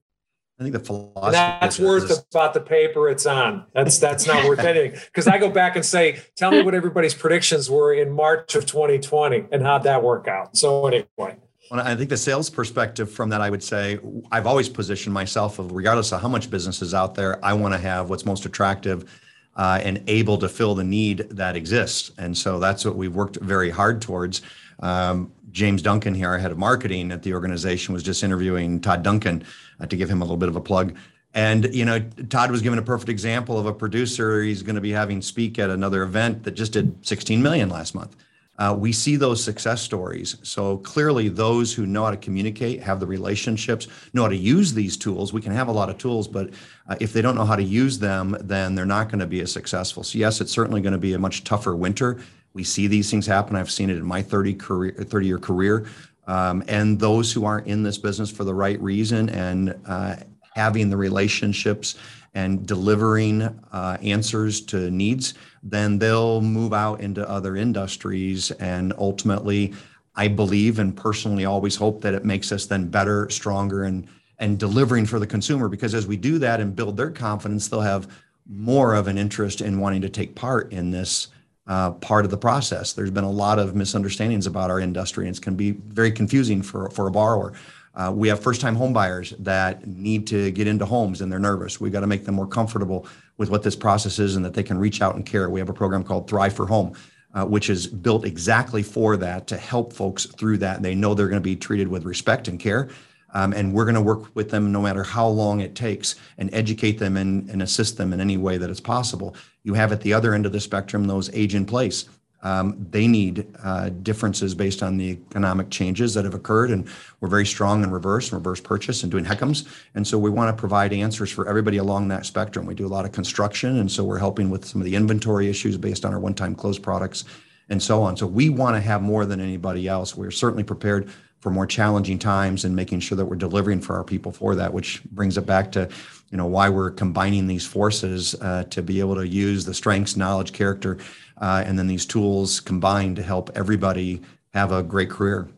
I 0.57 0.63
think 0.63 0.71
the 0.71 0.79
philosophy 0.79 1.25
and 1.25 1.35
that's 1.35 1.79
worth 1.79 2.07
this. 2.07 2.25
about 2.31 2.53
the 2.53 2.61
paper 2.61 3.09
it's 3.09 3.25
on. 3.25 3.65
That's 3.73 3.97
that's 3.97 4.25
not 4.25 4.47
worth 4.47 4.59
anything 4.59 4.91
because 4.91 5.27
I 5.27 5.37
go 5.37 5.49
back 5.49 5.75
and 5.75 5.83
say, 5.83 6.21
tell 6.37 6.49
me 6.49 6.61
what 6.61 6.73
everybody's 6.73 7.13
predictions 7.13 7.69
were 7.69 7.93
in 7.93 8.11
March 8.11 8.55
of 8.55 8.65
2020 8.65 9.47
and 9.51 9.61
how'd 9.63 9.83
that 9.83 10.01
work 10.01 10.29
out. 10.29 10.55
So 10.55 10.87
anyway. 10.87 11.39
Well, 11.71 11.79
I 11.79 11.95
think 11.95 12.09
the 12.09 12.17
sales 12.17 12.49
perspective 12.49 13.11
from 13.11 13.29
that, 13.29 13.41
I 13.41 13.49
would 13.49 13.63
say, 13.63 13.97
I've 14.31 14.45
always 14.45 14.69
positioned 14.69 15.13
myself 15.13 15.57
of 15.57 15.71
regardless 15.71 16.11
of 16.11 16.21
how 16.21 16.27
much 16.27 16.51
business 16.51 16.81
is 16.81 16.93
out 16.93 17.15
there, 17.15 17.43
I 17.43 17.53
want 17.53 17.73
to 17.73 17.79
have 17.79 18.09
what's 18.09 18.25
most 18.25 18.45
attractive 18.45 19.09
uh, 19.55 19.79
and 19.83 20.03
able 20.07 20.37
to 20.37 20.49
fill 20.49 20.75
the 20.75 20.83
need 20.83 21.29
that 21.31 21.55
exists. 21.55 22.11
And 22.17 22.37
so 22.37 22.59
that's 22.59 22.85
what 22.85 22.95
we've 22.95 23.13
worked 23.13 23.37
very 23.37 23.71
hard 23.71 24.01
towards. 24.01 24.41
Um, 24.79 25.31
James 25.51 25.81
Duncan 25.81 26.13
here, 26.13 26.29
our 26.29 26.37
head 26.37 26.51
of 26.51 26.57
marketing 26.57 27.11
at 27.11 27.23
the 27.23 27.33
organization, 27.33 27.93
was 27.93 28.03
just 28.03 28.23
interviewing 28.23 28.79
Todd 28.79 29.01
Duncan 29.01 29.43
uh, 29.79 29.87
to 29.87 29.95
give 29.95 30.09
him 30.09 30.21
a 30.21 30.25
little 30.25 30.37
bit 30.37 30.49
of 30.49 30.55
a 30.55 30.61
plug. 30.61 30.95
And 31.33 31.73
you 31.73 31.85
know, 31.85 31.99
Todd 32.29 32.51
was 32.51 32.61
given 32.61 32.77
a 32.77 32.83
perfect 32.83 33.09
example 33.09 33.57
of 33.57 33.65
a 33.65 33.73
producer 33.73 34.41
he's 34.41 34.61
going 34.61 34.75
to 34.75 34.81
be 34.81 34.91
having 34.91 35.21
speak 35.21 35.57
at 35.57 35.69
another 35.69 36.03
event 36.03 36.43
that 36.43 36.51
just 36.51 36.73
did 36.73 37.05
16 37.05 37.41
million 37.41 37.69
last 37.69 37.95
month. 37.95 38.15
Uh, 38.57 38.75
we 38.77 38.91
see 38.91 39.15
those 39.17 39.43
success 39.43 39.81
stories. 39.81 40.37
So 40.43 40.77
clearly, 40.77 41.27
those 41.27 41.73
who 41.73 41.85
know 41.85 42.05
how 42.05 42.11
to 42.11 42.17
communicate, 42.17 42.81
have 42.81 42.99
the 42.99 43.07
relationships, 43.07 43.87
know 44.13 44.21
how 44.21 44.29
to 44.29 44.35
use 44.35 44.73
these 44.73 44.95
tools. 44.95 45.33
We 45.33 45.41
can 45.41 45.51
have 45.51 45.67
a 45.67 45.73
lot 45.73 45.89
of 45.89 45.97
tools, 45.97 46.27
but 46.27 46.51
uh, 46.87 46.95
if 47.01 47.11
they 47.11 47.21
don't 47.21 47.35
know 47.35 47.45
how 47.45 47.57
to 47.57 47.63
use 47.63 47.99
them, 47.99 48.37
then 48.39 48.73
they're 48.73 48.85
not 48.85 49.09
going 49.09 49.19
to 49.19 49.27
be 49.27 49.41
as 49.41 49.51
successful. 49.51 50.03
So 50.03 50.17
yes, 50.17 50.39
it's 50.39 50.51
certainly 50.51 50.81
going 50.81 50.93
to 50.93 50.99
be 50.99 51.13
a 51.13 51.19
much 51.19 51.43
tougher 51.43 51.75
winter. 51.75 52.21
We 52.53 52.63
see 52.63 52.87
these 52.87 53.11
things 53.11 53.25
happen. 53.25 53.57
I've 53.57 53.71
seen 53.71 53.89
it 53.89 53.97
in 53.97 54.05
my 54.05 54.21
30 54.21 54.53
career, 54.53 54.91
30 54.93 55.27
year 55.27 55.39
career. 55.39 55.85
Um, 56.27 56.63
and 56.67 56.97
those 56.97 57.31
who 57.31 57.45
aren't 57.45 57.67
in 57.67 57.83
this 57.83 57.97
business 57.97 58.31
for 58.31 58.45
the 58.45 58.53
right 58.53 58.81
reason 58.81 59.29
and 59.29 59.77
uh, 59.85 60.15
having 60.55 60.89
the 60.89 60.97
relationships 60.97 61.95
and 62.35 62.67
delivering 62.67 63.41
uh, 63.41 63.97
answers 64.03 64.61
to 64.61 64.91
needs, 64.91 65.33
then 65.63 65.97
they'll 65.97 66.41
move 66.41 66.73
out 66.73 67.01
into 67.01 67.27
other 67.27 67.55
industries. 67.55 68.51
And 68.51 68.93
ultimately, 68.97 69.73
I 70.15 70.27
believe 70.27 70.79
and 70.79 70.95
personally 70.95 71.45
always 71.45 71.75
hope 71.75 72.01
that 72.01 72.13
it 72.13 72.23
makes 72.23 72.51
us 72.51 72.65
then 72.65 72.87
better, 72.87 73.29
stronger, 73.29 73.85
and 73.85 74.07
and 74.37 74.59
delivering 74.59 75.05
for 75.05 75.17
the 75.17 75.27
consumer. 75.27 75.69
Because 75.69 75.95
as 75.95 76.07
we 76.07 76.17
do 76.17 76.37
that 76.39 76.59
and 76.59 76.75
build 76.75 76.97
their 76.97 77.09
confidence, 77.09 77.69
they'll 77.69 77.79
have 77.79 78.07
more 78.45 78.93
of 78.93 79.07
an 79.07 79.17
interest 79.17 79.61
in 79.61 79.79
wanting 79.79 80.01
to 80.01 80.09
take 80.09 80.35
part 80.35 80.73
in 80.73 80.91
this 80.91 81.29
uh, 81.67 81.91
part 81.91 82.25
of 82.25 82.31
the 82.31 82.37
process. 82.37 82.93
There's 82.93 83.11
been 83.11 83.23
a 83.23 83.31
lot 83.31 83.59
of 83.59 83.75
misunderstandings 83.75 84.45
about 84.45 84.69
our 84.69 84.79
industry, 84.79 85.27
and 85.27 85.35
it 85.35 85.41
can 85.41 85.55
be 85.55 85.71
very 85.71 86.11
confusing 86.11 86.61
for 86.61 86.89
for 86.89 87.07
a 87.07 87.11
borrower. 87.11 87.53
Uh, 87.95 88.11
we 88.13 88.27
have 88.27 88.41
first-time 88.41 88.75
homebuyers 88.75 89.35
that 89.39 89.87
need 89.87 90.27
to 90.27 90.51
get 90.51 90.67
into 90.67 90.85
homes 90.85 91.21
and 91.21 91.31
they're 91.31 91.39
nervous. 91.39 91.79
We've 91.79 91.93
got 91.93 92.01
to 92.01 92.07
make 92.07 92.25
them 92.25 92.35
more 92.35 92.47
comfortable 92.47 93.07
with 93.37 93.49
what 93.49 93.63
this 93.63 93.75
process 93.75 94.19
is 94.19 94.35
and 94.35 94.43
that 94.43 94.53
they 94.53 94.63
can 94.63 94.77
reach 94.77 95.01
out 95.01 95.15
and 95.15 95.25
care. 95.25 95.49
We 95.49 95.59
have 95.59 95.69
a 95.69 95.73
program 95.73 96.03
called 96.03 96.29
Thrive 96.29 96.53
for 96.53 96.65
Home, 96.65 96.93
uh, 97.33 97.45
which 97.45 97.69
is 97.69 97.87
built 97.87 98.25
exactly 98.25 98.83
for 98.83 99.15
that 99.17 99.47
to 99.47 99.57
help 99.57 99.93
folks 99.93 100.25
through 100.25 100.57
that. 100.57 100.81
They 100.81 100.95
know 100.95 101.13
they're 101.13 101.29
going 101.29 101.41
to 101.41 101.43
be 101.43 101.55
treated 101.55 101.87
with 101.87 102.03
respect 102.03 102.47
and 102.47 102.59
care. 102.59 102.89
Um, 103.33 103.51
and 103.51 103.73
we're 103.73 103.83
going 103.83 103.95
to 103.95 104.01
work 104.01 104.33
with 104.33 104.49
them 104.49 104.71
no 104.71 104.81
matter 104.81 105.03
how 105.03 105.27
long 105.27 105.59
it 105.59 105.75
takes 105.75 106.15
and 106.37 106.49
educate 106.53 106.99
them 106.99 107.17
and, 107.17 107.49
and 107.49 107.61
assist 107.61 107.97
them 107.97 108.13
in 108.13 108.21
any 108.21 108.37
way 108.37 108.57
that 108.57 108.69
it's 108.69 108.79
possible. 108.79 109.35
You 109.63 109.73
have 109.73 109.91
at 109.91 109.99
the 110.01 110.13
other 110.13 110.33
end 110.33 110.45
of 110.45 110.53
the 110.53 110.61
spectrum 110.61 111.05
those 111.05 111.29
age 111.33 111.53
in 111.53 111.65
place 111.65 112.05
um, 112.45 112.85
they 112.91 113.07
need 113.07 113.47
uh, 113.63 113.89
differences 113.89 114.53
based 114.53 114.83
on 114.83 114.97
the 114.97 115.17
economic 115.31 115.71
changes 115.71 116.13
that 116.13 116.25
have 116.25 116.35
occurred. 116.35 116.69
And 116.69 116.87
we're 117.19 117.27
very 117.27 117.45
strong 117.45 117.83
in 117.83 117.89
reverse 117.89 118.31
and 118.31 118.33
reverse 118.33 118.61
purchase 118.61 119.01
and 119.01 119.11
doing 119.11 119.25
HECMs. 119.25 119.67
And 119.95 120.07
so 120.07 120.19
we 120.19 120.29
want 120.29 120.55
to 120.55 120.59
provide 120.59 120.93
answers 120.93 121.31
for 121.31 121.49
everybody 121.49 121.77
along 121.77 122.07
that 122.09 122.23
spectrum. 122.23 122.67
We 122.67 122.75
do 122.75 122.85
a 122.85 122.87
lot 122.87 123.03
of 123.03 123.11
construction. 123.11 123.79
And 123.79 123.91
so 123.91 124.03
we're 124.03 124.19
helping 124.19 124.51
with 124.51 124.63
some 124.63 124.79
of 124.79 124.85
the 124.85 124.95
inventory 124.95 125.49
issues 125.49 125.75
based 125.75 126.05
on 126.05 126.13
our 126.13 126.19
one 126.19 126.35
time 126.35 126.53
close 126.53 126.77
products 126.77 127.25
and 127.69 127.81
so 127.81 128.03
on. 128.03 128.15
So 128.15 128.27
we 128.27 128.49
want 128.49 128.75
to 128.75 128.81
have 128.81 129.01
more 129.01 129.25
than 129.25 129.41
anybody 129.41 129.87
else. 129.87 130.15
We're 130.15 130.29
certainly 130.29 130.63
prepared 130.63 131.09
for 131.39 131.49
more 131.49 131.65
challenging 131.65 132.19
times 132.19 132.63
and 132.63 132.75
making 132.75 132.99
sure 132.99 133.15
that 133.15 133.25
we're 133.25 133.35
delivering 133.35 133.81
for 133.81 133.95
our 133.95 134.03
people 134.03 134.31
for 134.31 134.55
that, 134.55 134.71
which 134.71 135.03
brings 135.05 135.37
it 135.37 135.47
back 135.47 135.71
to, 135.71 135.89
you 136.31 136.37
know, 136.37 136.45
why 136.45 136.69
we're 136.69 136.91
combining 136.91 137.47
these 137.47 137.65
forces 137.65 138.35
uh, 138.41 138.63
to 138.69 138.83
be 138.83 138.99
able 138.99 139.15
to 139.15 139.27
use 139.27 139.65
the 139.65 139.73
strengths, 139.73 140.15
knowledge, 140.15 140.53
character, 140.53 140.97
uh, 141.39 141.63
and 141.65 141.77
then 141.77 141.87
these 141.87 142.05
tools 142.05 142.59
combined 142.59 143.15
to 143.17 143.23
help 143.23 143.49
everybody 143.55 144.21
have 144.53 144.71
a 144.71 144.81
great 144.83 145.09
career. 145.09 145.49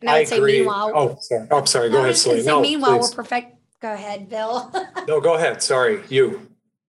And 0.00 0.10
I 0.10 0.18
would 0.20 0.28
say 0.28 0.36
agree. 0.38 0.58
meanwhile. 0.58 0.90
Oh, 0.94 1.16
sorry. 1.20 1.46
Oh, 1.50 1.64
sorry. 1.64 1.88
Go 1.88 1.92
No, 1.94 1.98
ahead, 2.00 2.08
was 2.08 2.22
Celine. 2.22 2.44
No, 2.44 2.60
meanwhile, 2.60 2.98
please. 2.98 3.10
we're 3.10 3.16
perfect. 3.16 3.56
Go 3.80 3.92
ahead, 3.92 4.28
Bill. 4.28 4.72
No, 5.08 5.20
go 5.20 5.34
ahead. 5.34 5.60
Sorry, 5.62 6.00
you. 6.08 6.46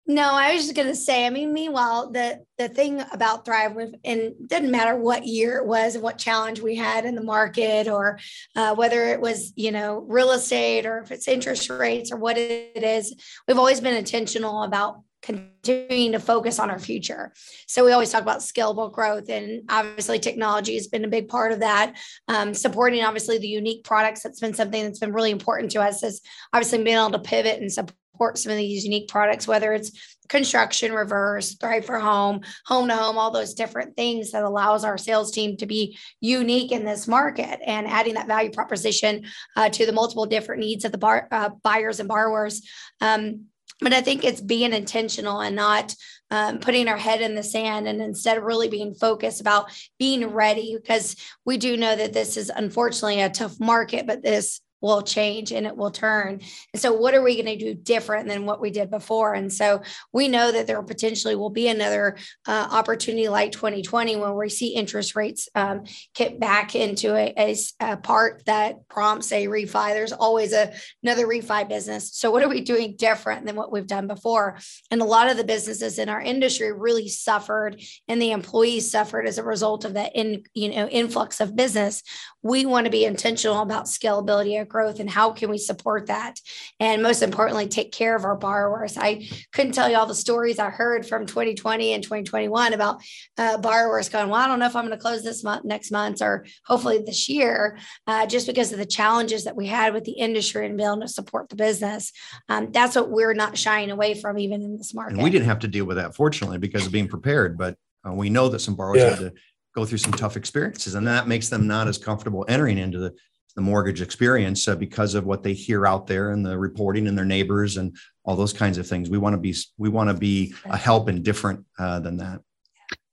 No, 0.05 0.23
I 0.33 0.53
was 0.53 0.63
just 0.63 0.75
gonna 0.75 0.95
say. 0.95 1.25
I 1.25 1.29
mean, 1.29 1.53
meanwhile, 1.53 2.11
the 2.11 2.43
the 2.57 2.67
thing 2.67 3.01
about 3.13 3.45
Thrive, 3.45 3.73
with, 3.73 3.93
and 4.03 4.19
it 4.19 4.47
didn't 4.49 4.71
matter 4.71 4.97
what 4.97 5.25
year 5.25 5.57
it 5.59 5.65
was 5.65 5.95
and 5.95 6.03
what 6.03 6.17
challenge 6.17 6.59
we 6.59 6.75
had 6.75 7.05
in 7.05 7.15
the 7.15 7.23
market, 7.23 7.87
or 7.87 8.19
uh, 8.57 8.75
whether 8.75 9.05
it 9.05 9.21
was 9.21 9.53
you 9.55 9.71
know 9.71 9.99
real 10.09 10.31
estate 10.31 10.85
or 10.85 10.99
if 10.99 11.11
it's 11.11 11.27
interest 11.29 11.69
rates 11.69 12.11
or 12.11 12.17
what 12.17 12.37
it 12.37 12.83
is, 12.83 13.15
we've 13.47 13.57
always 13.59 13.79
been 13.79 13.95
intentional 13.95 14.63
about 14.63 15.01
continuing 15.21 16.11
to 16.13 16.19
focus 16.19 16.59
on 16.59 16.71
our 16.71 16.79
future. 16.79 17.33
So 17.67 17.85
we 17.85 17.91
always 17.91 18.11
talk 18.11 18.21
about 18.21 18.39
scalable 18.39 18.91
growth, 18.91 19.29
and 19.29 19.63
obviously 19.69 20.19
technology 20.19 20.75
has 20.75 20.87
been 20.87 21.05
a 21.05 21.09
big 21.09 21.27
part 21.27 21.51
of 21.51 21.59
that. 21.59 21.97
Um, 22.27 22.53
supporting 22.53 23.03
obviously 23.03 23.37
the 23.37 23.47
unique 23.47 23.83
products 23.83 24.23
that's 24.23 24.39
been 24.39 24.53
something 24.53 24.83
that's 24.83 24.99
been 24.99 25.13
really 25.13 25.31
important 25.31 25.71
to 25.71 25.81
us. 25.81 26.03
Is 26.03 26.21
obviously 26.53 26.83
being 26.83 26.97
able 26.97 27.11
to 27.11 27.19
pivot 27.19 27.61
and 27.61 27.71
support 27.71 28.37
some 28.37 28.51
of 28.51 28.57
these 28.57 28.83
unique 28.83 29.07
products, 29.07 29.47
whether 29.47 29.73
it's 29.73 30.17
construction, 30.31 30.93
reverse, 30.93 31.55
thrive 31.55 31.85
for 31.85 31.99
home, 31.99 32.39
home 32.65 32.87
to 32.87 32.95
home, 32.95 33.17
all 33.17 33.31
those 33.31 33.53
different 33.53 33.95
things 33.97 34.31
that 34.31 34.43
allows 34.43 34.85
our 34.85 34.97
sales 34.97 35.31
team 35.31 35.57
to 35.57 35.65
be 35.65 35.97
unique 36.21 36.71
in 36.71 36.85
this 36.85 37.07
market 37.07 37.59
and 37.65 37.85
adding 37.85 38.13
that 38.13 38.27
value 38.27 38.49
proposition 38.49 39.25
uh, 39.57 39.67
to 39.69 39.85
the 39.85 39.91
multiple 39.91 40.25
different 40.25 40.61
needs 40.61 40.85
of 40.85 40.93
the 40.93 40.97
bar, 40.97 41.27
uh, 41.31 41.49
buyers 41.63 41.99
and 41.99 42.07
borrowers. 42.07 42.61
Um, 43.01 43.47
but 43.81 43.93
I 43.93 44.01
think 44.01 44.23
it's 44.23 44.41
being 44.41 44.73
intentional 44.73 45.41
and 45.41 45.55
not 45.55 45.93
um, 46.29 46.59
putting 46.59 46.87
our 46.87 46.97
head 46.97 47.19
in 47.19 47.35
the 47.35 47.43
sand 47.43 47.87
and 47.87 48.01
instead 48.01 48.37
of 48.37 48.43
really 48.43 48.69
being 48.69 48.93
focused 48.93 49.41
about 49.41 49.71
being 49.99 50.27
ready 50.27 50.77
because 50.81 51.15
we 51.45 51.57
do 51.57 51.75
know 51.75 51.95
that 51.95 52.13
this 52.13 52.37
is 52.37 52.49
unfortunately 52.49 53.21
a 53.21 53.29
tough 53.29 53.59
market, 53.59 54.07
but 54.07 54.23
this 54.23 54.61
will 54.81 55.01
change 55.01 55.51
and 55.51 55.65
it 55.65 55.77
will 55.77 55.91
turn. 55.91 56.41
And 56.73 56.81
so, 56.81 56.93
what 56.93 57.13
are 57.13 57.21
we 57.21 57.41
going 57.41 57.57
to 57.57 57.63
do 57.63 57.73
different 57.73 58.27
than 58.27 58.45
what 58.45 58.59
we 58.59 58.71
did 58.71 58.89
before? 58.89 59.33
And 59.33 59.53
so, 59.53 59.81
we 60.11 60.27
know 60.27 60.51
that 60.51 60.67
there 60.67 60.81
potentially 60.81 61.35
will 61.35 61.49
be 61.49 61.67
another 61.67 62.17
uh, 62.47 62.67
opportunity 62.71 63.29
like 63.29 63.51
2020 63.51 64.15
when 64.15 64.35
we 64.35 64.49
see 64.49 64.69
interest 64.69 65.15
rates 65.15 65.47
um, 65.55 65.83
get 66.15 66.39
back 66.39 66.75
into 66.75 67.15
a, 67.15 67.33
a, 67.37 67.55
a, 67.79 67.97
part 67.97 68.43
that 68.45 68.87
prompts 68.89 69.31
a 69.31 69.47
refi. 69.47 69.93
There's 69.93 70.13
always 70.13 70.53
a, 70.53 70.73
another 71.03 71.27
refi 71.27 71.67
business. 71.69 72.13
So, 72.15 72.31
what 72.31 72.43
are 72.43 72.49
we 72.49 72.61
doing 72.61 72.95
different 72.95 73.45
than 73.45 73.55
what 73.55 73.71
we've 73.71 73.87
done 73.87 74.07
before? 74.07 74.57
And 74.89 75.01
a 75.01 75.05
lot 75.05 75.29
of 75.29 75.37
the 75.37 75.43
businesses 75.43 75.99
in 75.99 76.09
our 76.09 76.21
industry 76.21 76.71
really 76.71 77.07
suffered, 77.07 77.81
and 78.07 78.21
the 78.21 78.31
employees 78.31 78.89
suffered 78.89 79.27
as 79.27 79.37
a 79.37 79.43
result 79.43 79.85
of 79.85 79.93
that 79.93 80.11
in 80.15 80.43
you 80.53 80.69
know 80.69 80.87
influx 80.87 81.39
of 81.39 81.55
business. 81.55 82.01
We 82.41 82.65
want 82.65 82.85
to 82.85 82.91
be 82.91 83.05
intentional 83.05 83.61
about 83.61 83.85
scalability 83.85 84.59
growth 84.71 84.99
and 84.99 85.09
how 85.09 85.31
can 85.31 85.49
we 85.49 85.57
support 85.57 86.07
that? 86.07 86.39
And 86.79 87.03
most 87.03 87.21
importantly 87.21 87.67
take 87.67 87.91
care 87.91 88.15
of 88.15 88.23
our 88.23 88.35
borrowers. 88.35 88.97
I 88.97 89.27
couldn't 89.53 89.73
tell 89.73 89.89
you 89.89 89.97
all 89.97 90.05
the 90.05 90.15
stories 90.15 90.59
i 90.59 90.69
heard 90.69 91.05
from 91.05 91.25
2020 91.25 91.93
and 91.93 92.03
2021 92.03 92.73
about 92.73 93.01
uh, 93.37 93.57
borrowers 93.57 94.09
going 94.09 94.29
well 94.29 94.41
i 94.41 94.47
don't 94.47 94.59
know 94.59 94.65
if 94.65 94.75
i'm 94.75 94.85
going 94.85 94.97
to 94.97 95.01
close 95.01 95.23
this 95.23 95.43
month 95.43 95.65
next 95.65 95.91
month 95.91 96.21
or 96.21 96.45
hopefully 96.65 97.01
this 97.05 97.27
year 97.27 97.77
uh, 98.07 98.25
just 98.25 98.47
because 98.47 98.71
of 98.71 98.79
the 98.79 98.85
challenges 98.85 99.43
that 99.43 99.55
we 99.55 99.67
had 99.67 99.93
with 99.93 100.03
the 100.05 100.13
industry 100.13 100.65
and 100.65 100.77
being 100.77 100.89
able 100.89 101.01
to 101.01 101.07
support 101.07 101.49
the 101.49 101.55
business. 101.55 102.11
Um, 102.49 102.71
that's 102.71 102.95
what 102.95 103.09
we're 103.09 103.33
not 103.33 103.57
shying 103.57 103.91
away 103.91 104.13
from 104.13 104.37
even 104.39 104.61
in 104.61 104.77
this 104.77 104.93
market 104.93 105.15
and 105.15 105.23
we 105.23 105.29
didn't 105.29 105.47
have 105.47 105.59
to 105.59 105.67
deal 105.67 105.85
with 105.85 105.97
that 105.97 106.15
fortunately 106.15 106.57
because 106.57 106.85
of 106.85 106.91
being 106.91 107.07
prepared 107.07 107.57
but 107.57 107.77
uh, 108.07 108.13
we 108.13 108.29
know 108.29 108.49
that 108.49 108.59
some 108.59 108.75
borrowers 108.75 108.99
yeah. 108.99 109.09
had 109.09 109.19
to 109.19 109.33
go 109.75 109.85
through 109.85 109.97
some 109.97 110.11
tough 110.11 110.37
experiences 110.37 110.95
and 110.95 111.07
that 111.07 111.27
makes 111.27 111.49
them 111.49 111.67
not 111.67 111.87
as 111.87 111.97
comfortable 111.97 112.45
entering 112.47 112.77
into 112.77 112.99
the 112.99 113.13
the 113.55 113.61
mortgage 113.61 114.01
experience 114.01 114.67
uh, 114.67 114.75
because 114.75 115.13
of 115.15 115.25
what 115.25 115.43
they 115.43 115.53
hear 115.53 115.85
out 115.85 116.07
there 116.07 116.31
and 116.31 116.45
the 116.45 116.57
reporting 116.57 117.07
and 117.07 117.17
their 117.17 117.25
neighbors 117.25 117.77
and 117.77 117.95
all 118.23 118.35
those 118.35 118.53
kinds 118.53 118.77
of 118.77 118.87
things. 118.87 119.09
We 119.09 119.17
want 119.17 119.33
to 119.33 119.37
be 119.37 119.55
we 119.77 119.89
want 119.89 120.09
to 120.09 120.13
be 120.13 120.53
a 120.65 120.77
help 120.77 121.07
and 121.07 121.23
different 121.23 121.65
uh, 121.77 121.99
than 121.99 122.17
that. 122.17 122.41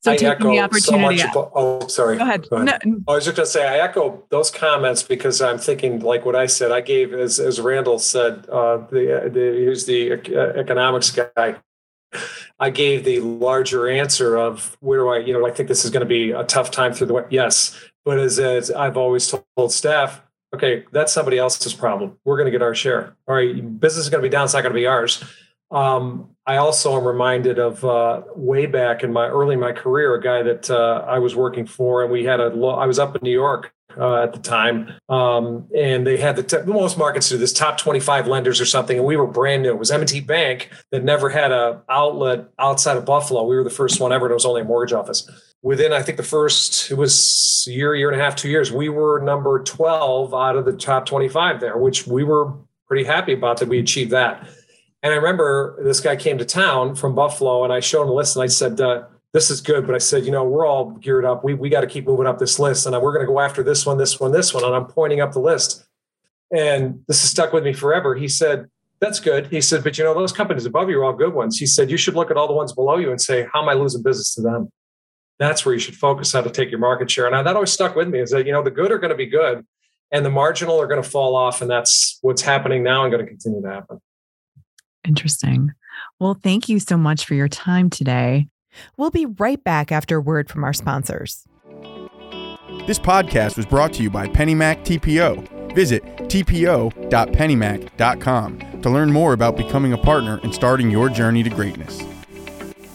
So 0.00 0.12
I 0.12 0.16
taking 0.16 0.50
the 0.50 0.60
opportunity. 0.60 1.18
So 1.18 1.30
about, 1.30 1.50
oh, 1.56 1.86
sorry. 1.88 2.16
Go 2.16 2.22
ahead. 2.22 2.48
Go 2.48 2.56
ahead. 2.56 2.82
No. 2.84 3.00
I 3.08 3.14
was 3.14 3.24
just 3.24 3.36
going 3.36 3.46
to 3.46 3.50
say 3.50 3.66
I 3.66 3.82
echo 3.82 4.24
those 4.28 4.50
comments 4.50 5.02
because 5.02 5.42
I'm 5.42 5.58
thinking 5.58 6.00
like 6.00 6.24
what 6.24 6.36
I 6.36 6.46
said. 6.46 6.70
I 6.70 6.80
gave 6.80 7.12
as 7.12 7.40
as 7.40 7.60
Randall 7.60 7.98
said. 7.98 8.48
Uh, 8.48 8.78
the, 8.90 9.28
the 9.32 9.40
here's 9.40 9.86
the 9.86 10.12
economics 10.12 11.10
guy. 11.10 11.56
I 12.60 12.70
gave 12.70 13.04
the 13.04 13.20
larger 13.20 13.88
answer 13.88 14.36
of 14.36 14.76
where 14.80 15.00
do 15.00 15.08
I, 15.08 15.18
you 15.18 15.32
know, 15.32 15.46
I 15.46 15.50
think 15.50 15.68
this 15.68 15.84
is 15.84 15.90
going 15.90 16.00
to 16.00 16.06
be 16.06 16.30
a 16.30 16.44
tough 16.44 16.70
time 16.70 16.92
through 16.92 17.08
the 17.08 17.26
yes. 17.28 17.78
But 18.04 18.18
as, 18.18 18.38
as 18.38 18.70
I've 18.70 18.96
always 18.96 19.28
told 19.56 19.72
staff, 19.72 20.22
okay, 20.54 20.84
that's 20.92 21.12
somebody 21.12 21.38
else's 21.38 21.74
problem. 21.74 22.18
We're 22.24 22.36
going 22.36 22.46
to 22.46 22.52
get 22.52 22.62
our 22.62 22.74
share. 22.74 23.16
All 23.26 23.34
right, 23.34 23.80
business 23.80 24.04
is 24.04 24.10
going 24.10 24.22
to 24.22 24.28
be 24.28 24.32
down. 24.32 24.44
It's 24.44 24.54
not 24.54 24.62
going 24.62 24.72
to 24.72 24.78
be 24.78 24.86
ours. 24.86 25.22
Um, 25.70 26.30
I 26.46 26.56
also 26.56 26.96
am 26.96 27.06
reminded 27.06 27.58
of 27.58 27.84
uh, 27.84 28.22
way 28.34 28.66
back 28.66 29.02
in 29.02 29.12
my 29.12 29.26
early 29.26 29.54
in 29.54 29.60
my 29.60 29.72
career, 29.72 30.14
a 30.14 30.22
guy 30.22 30.42
that 30.42 30.70
uh, 30.70 31.04
I 31.06 31.18
was 31.18 31.36
working 31.36 31.66
for, 31.66 32.02
and 32.02 32.10
we 32.10 32.24
had 32.24 32.40
a. 32.40 32.48
Lo- 32.48 32.76
I 32.76 32.86
was 32.86 32.98
up 32.98 33.14
in 33.14 33.20
New 33.22 33.30
York 33.30 33.70
uh, 33.98 34.22
at 34.22 34.32
the 34.32 34.38
time, 34.38 34.94
um, 35.10 35.68
and 35.76 36.06
they 36.06 36.16
had 36.16 36.36
the 36.36 36.42
t- 36.42 36.62
most 36.64 36.96
markets 36.96 37.28
do 37.28 37.36
this 37.36 37.52
top 37.52 37.76
twenty 37.76 38.00
five 38.00 38.26
lenders 38.26 38.62
or 38.62 38.64
something, 38.64 38.96
and 38.96 39.06
we 39.06 39.18
were 39.18 39.26
brand 39.26 39.62
new. 39.62 39.68
It 39.68 39.78
was 39.78 39.90
M&T 39.90 40.20
Bank 40.20 40.70
that 40.90 41.04
never 41.04 41.28
had 41.28 41.52
a 41.52 41.82
outlet 41.90 42.48
outside 42.58 42.96
of 42.96 43.04
Buffalo. 43.04 43.44
We 43.44 43.56
were 43.56 43.64
the 43.64 43.68
first 43.68 44.00
one 44.00 44.10
ever. 44.10 44.24
And 44.24 44.30
it 44.30 44.34
was 44.34 44.46
only 44.46 44.62
a 44.62 44.64
mortgage 44.64 44.94
office 44.94 45.28
within 45.62 45.92
I 45.92 46.02
think 46.02 46.16
the 46.16 46.22
first 46.22 46.90
it 46.90 46.94
was 46.94 47.16
year, 47.68 47.94
year 47.94 48.10
and 48.10 48.20
a 48.20 48.24
half, 48.24 48.36
two 48.36 48.48
years, 48.48 48.72
we 48.72 48.88
were 48.88 49.20
number 49.20 49.62
12 49.62 50.34
out 50.34 50.56
of 50.56 50.64
the 50.64 50.72
top 50.72 51.06
25 51.06 51.60
there, 51.60 51.76
which 51.76 52.06
we 52.06 52.24
were 52.24 52.52
pretty 52.86 53.04
happy 53.04 53.32
about 53.32 53.58
that 53.58 53.68
we 53.68 53.78
achieved 53.78 54.10
that. 54.10 54.48
And 55.02 55.12
I 55.12 55.16
remember 55.16 55.78
this 55.82 56.00
guy 56.00 56.16
came 56.16 56.38
to 56.38 56.44
town 56.44 56.94
from 56.94 57.14
Buffalo 57.14 57.62
and 57.64 57.72
I 57.72 57.80
showed 57.80 58.02
him 58.02 58.08
a 58.08 58.14
list 58.14 58.36
and 58.36 58.42
I 58.42 58.48
said, 58.48 58.80
uh, 58.80 59.04
this 59.32 59.50
is 59.50 59.60
good. 59.60 59.86
But 59.86 59.94
I 59.94 59.98
said, 59.98 60.24
you 60.24 60.32
know, 60.32 60.44
we're 60.44 60.66
all 60.66 60.90
geared 60.90 61.24
up. 61.24 61.44
We, 61.44 61.54
we 61.54 61.68
got 61.68 61.82
to 61.82 61.86
keep 61.86 62.06
moving 62.06 62.26
up 62.26 62.38
this 62.38 62.58
list 62.58 62.86
and 62.86 63.00
we're 63.00 63.12
going 63.12 63.26
to 63.26 63.32
go 63.32 63.40
after 63.40 63.62
this 63.62 63.86
one, 63.86 63.98
this 63.98 64.18
one, 64.18 64.32
this 64.32 64.52
one. 64.52 64.64
And 64.64 64.74
I'm 64.74 64.86
pointing 64.86 65.20
up 65.20 65.32
the 65.32 65.40
list. 65.40 65.84
And 66.50 67.04
this 67.06 67.20
has 67.20 67.30
stuck 67.30 67.52
with 67.52 67.62
me 67.62 67.72
forever. 67.72 68.14
He 68.14 68.26
said, 68.26 68.68
that's 69.00 69.20
good. 69.20 69.46
He 69.48 69.60
said, 69.60 69.84
but 69.84 69.96
you 69.96 70.04
know, 70.04 70.14
those 70.14 70.32
companies 70.32 70.66
above 70.66 70.90
you 70.90 70.98
are 71.00 71.04
all 71.04 71.12
good 71.12 71.34
ones. 71.34 71.58
He 71.58 71.66
said, 71.66 71.90
you 71.90 71.96
should 71.96 72.14
look 72.14 72.30
at 72.30 72.36
all 72.36 72.48
the 72.48 72.54
ones 72.54 72.72
below 72.72 72.96
you 72.96 73.10
and 73.10 73.20
say, 73.20 73.46
how 73.52 73.62
am 73.62 73.68
I 73.68 73.74
losing 73.74 74.02
business 74.02 74.34
to 74.34 74.42
them? 74.42 74.72
That's 75.38 75.64
where 75.64 75.74
you 75.74 75.80
should 75.80 75.96
focus 75.96 76.34
on 76.34 76.44
to 76.44 76.50
take 76.50 76.70
your 76.70 76.80
market 76.80 77.10
share. 77.10 77.26
And 77.26 77.34
I, 77.34 77.42
that 77.42 77.54
always 77.54 77.72
stuck 77.72 77.96
with 77.96 78.08
me 78.08 78.20
is 78.20 78.30
that, 78.30 78.46
you 78.46 78.52
know, 78.52 78.62
the 78.62 78.70
good 78.70 78.92
are 78.92 78.98
going 78.98 79.10
to 79.10 79.16
be 79.16 79.26
good 79.26 79.64
and 80.10 80.24
the 80.24 80.30
marginal 80.30 80.80
are 80.80 80.86
going 80.86 81.02
to 81.02 81.08
fall 81.08 81.36
off. 81.36 81.60
And 81.62 81.70
that's 81.70 82.18
what's 82.22 82.42
happening 82.42 82.82
now 82.82 83.04
and 83.04 83.12
going 83.12 83.24
to 83.24 83.30
continue 83.30 83.62
to 83.62 83.68
happen. 83.68 84.00
Interesting. 85.06 85.70
Well, 86.18 86.34
thank 86.34 86.68
you 86.68 86.80
so 86.80 86.96
much 86.96 87.24
for 87.24 87.34
your 87.34 87.48
time 87.48 87.90
today. 87.90 88.48
We'll 88.96 89.10
be 89.10 89.26
right 89.26 89.62
back 89.62 89.92
after 89.92 90.16
a 90.16 90.20
word 90.20 90.48
from 90.48 90.64
our 90.64 90.72
sponsors. 90.72 91.44
This 92.86 92.98
podcast 92.98 93.56
was 93.56 93.66
brought 93.66 93.92
to 93.94 94.02
you 94.02 94.10
by 94.10 94.26
PennyMac 94.28 94.84
TPO. 94.84 95.74
Visit 95.74 96.04
tpo.pennymac.com 96.04 98.82
to 98.82 98.90
learn 98.90 99.12
more 99.12 99.32
about 99.32 99.56
becoming 99.56 99.92
a 99.92 99.98
partner 99.98 100.38
and 100.42 100.54
starting 100.54 100.90
your 100.90 101.08
journey 101.08 101.42
to 101.42 101.50
greatness. 101.50 102.02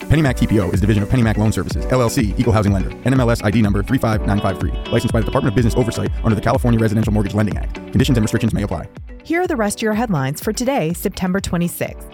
PennyMac 0.04 0.36
TPO 0.36 0.74
is 0.74 0.80
a 0.80 0.82
division 0.82 1.02
of 1.02 1.10
PennyMac 1.10 1.38
Loan 1.38 1.52
Services, 1.52 1.86
LLC, 1.88 2.38
Equal 2.38 2.54
Housing 2.54 2.72
Lender, 2.72 2.90
NMLS 2.90 3.44
ID 3.44 3.62
number 3.62 3.82
35953, 3.82 4.92
licensed 4.92 5.14
by 5.14 5.20
the 5.22 5.26
Department 5.26 5.54
of 5.54 5.56
Business 5.56 5.76
Oversight 5.76 6.12
under 6.24 6.36
the 6.36 6.42
California 6.42 6.80
Residential 6.80 7.12
Mortgage 7.14 7.34
Lending 7.34 7.58
Act. 7.58 7.76
Conditions 7.76 8.18
and 8.18 8.24
restrictions 8.24 8.54
may 8.54 8.64
apply. 8.64 8.88
Here 9.24 9.42
are 9.42 9.48
the 9.48 9.56
rest 9.56 9.80
of 9.80 9.82
your 9.82 9.94
headlines 9.94 10.42
for 10.42 10.54
today, 10.54 10.94
September 10.94 11.40
26th. 11.40 12.12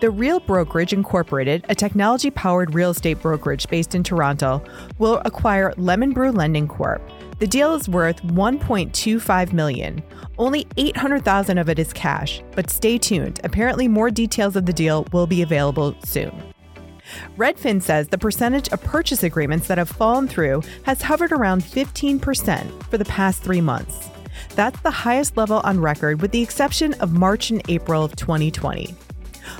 The 0.00 0.10
Real 0.10 0.40
Brokerage 0.40 0.92
Incorporated, 0.92 1.64
a 1.68 1.74
technology 1.74 2.30
powered 2.30 2.74
real 2.74 2.90
estate 2.90 3.20
brokerage 3.20 3.66
based 3.68 3.94
in 3.94 4.02
Toronto, 4.02 4.62
will 4.98 5.20
acquire 5.24 5.72
LemonBrew 5.72 6.34
Lending 6.34 6.68
Corp. 6.68 7.02
The 7.38 7.46
deal 7.46 7.74
is 7.74 7.88
worth 7.88 8.22
1.25 8.22 9.52
million. 9.52 10.02
Only 10.38 10.66
800,000 10.76 11.58
of 11.58 11.68
it 11.68 11.78
is 11.78 11.92
cash, 11.92 12.42
but 12.52 12.70
stay 12.70 12.96
tuned. 12.96 13.40
Apparently 13.44 13.88
more 13.88 14.10
details 14.10 14.56
of 14.56 14.64
the 14.64 14.72
deal 14.72 15.06
will 15.12 15.26
be 15.26 15.42
available 15.42 15.94
soon. 16.04 16.32
Redfin 17.36 17.82
says 17.82 18.08
the 18.08 18.18
percentage 18.18 18.68
of 18.68 18.82
purchase 18.82 19.22
agreements 19.22 19.68
that 19.68 19.78
have 19.78 19.88
fallen 19.88 20.28
through 20.28 20.62
has 20.84 21.02
hovered 21.02 21.32
around 21.32 21.62
15% 21.62 22.84
for 22.84 22.98
the 22.98 23.04
past 23.04 23.42
three 23.42 23.60
months. 23.60 24.08
That's 24.54 24.80
the 24.80 24.90
highest 24.90 25.36
level 25.36 25.60
on 25.64 25.80
record, 25.80 26.20
with 26.20 26.30
the 26.30 26.42
exception 26.42 26.94
of 26.94 27.12
March 27.12 27.50
and 27.50 27.62
April 27.68 28.04
of 28.04 28.16
2020. 28.16 28.94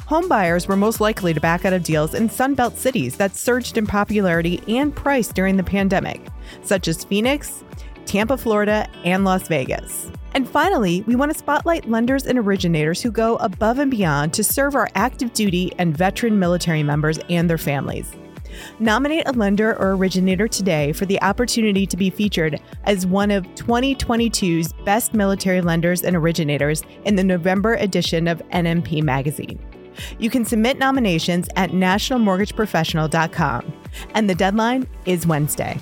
Homebuyers 0.09 0.67
were 0.69 0.77
most 0.77 1.01
likely 1.01 1.33
to 1.33 1.41
back 1.41 1.65
out 1.65 1.73
of 1.73 1.83
deals 1.83 2.15
in 2.15 2.29
Sunbelt 2.29 2.77
cities 2.77 3.17
that 3.17 3.37
surged 3.37 3.79
in 3.79 3.87
popularity 3.87 4.63
and 4.69 4.95
price 4.95 5.29
during 5.29 5.57
the 5.57 5.63
pandemic, 5.63 6.21
such 6.63 6.89
as 6.89 7.05
Phoenix, 7.05 7.63
Tampa, 8.07 8.37
Florida, 8.37 8.89
and 9.05 9.25
Las 9.25 9.49
Vegas. 9.49 10.11
And 10.35 10.49
finally, 10.49 11.03
we 11.03 11.17
want 11.17 11.33
to 11.33 11.39
spotlight 11.39 11.89
lenders 11.89 12.27
and 12.27 12.39
originators 12.39 13.01
who 13.01 13.11
go 13.11 13.37
above 13.37 13.79
and 13.79 13.91
beyond 13.91 14.35
to 14.35 14.45
serve 14.45 14.75
our 14.75 14.89
active 14.95 15.33
duty 15.33 15.73
and 15.79 15.97
veteran 15.97 16.39
military 16.39 16.83
members 16.83 17.19
and 17.31 17.49
their 17.49 17.59
families. 17.59 18.15
Nominate 18.79 19.27
a 19.27 19.33
lender 19.33 19.77
or 19.77 19.93
originator 19.93 20.49
today 20.49 20.93
for 20.93 21.07
the 21.07 21.21
opportunity 21.23 21.87
to 21.87 21.97
be 21.97 22.11
featured 22.11 22.61
as 22.85 23.07
one 23.07 23.31
of 23.31 23.45
2022's 23.55 24.73
best 24.85 25.15
military 25.15 25.61
lenders 25.61 26.03
and 26.03 26.17
originators 26.17 26.83
in 27.05 27.15
the 27.17 27.25
November 27.25 27.75
edition 27.75 28.29
of 28.29 28.43
NMP 28.51 29.03
Magazine. 29.03 29.59
You 30.19 30.31
can 30.31 30.45
submit 30.45 30.79
nominations 30.79 31.49
at 31.57 31.71
nationalmortgageprofessional.com, 31.71 33.73
and 34.15 34.29
the 34.29 34.35
deadline 34.35 34.87
is 35.07 35.27
Wednesday. 35.27 35.79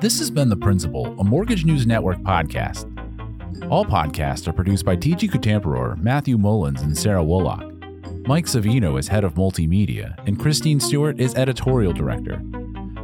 This 0.00 0.18
has 0.18 0.30
been 0.30 0.48
The 0.48 0.56
Principal, 0.56 1.18
a 1.18 1.24
Mortgage 1.24 1.64
News 1.64 1.86
Network 1.86 2.18
podcast. 2.18 2.92
All 3.70 3.84
podcasts 3.84 4.46
are 4.46 4.52
produced 4.52 4.84
by 4.84 4.96
TG 4.96 5.30
Kutamperor, 5.30 6.00
Matthew 6.00 6.38
Mullins, 6.38 6.82
and 6.82 6.96
Sarah 6.96 7.24
Woloch. 7.24 7.72
Mike 8.28 8.46
Savino 8.46 8.98
is 8.98 9.08
head 9.08 9.24
of 9.24 9.34
multimedia, 9.34 10.14
and 10.26 10.38
Christine 10.38 10.80
Stewart 10.80 11.20
is 11.20 11.34
editorial 11.34 11.92
director. 11.92 12.40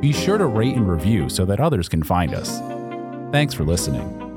Be 0.00 0.12
sure 0.12 0.38
to 0.38 0.46
rate 0.46 0.76
and 0.76 0.88
review 0.88 1.28
so 1.28 1.44
that 1.44 1.60
others 1.60 1.88
can 1.88 2.02
find 2.02 2.34
us. 2.34 2.60
Thanks 3.32 3.54
for 3.54 3.64
listening. 3.64 4.27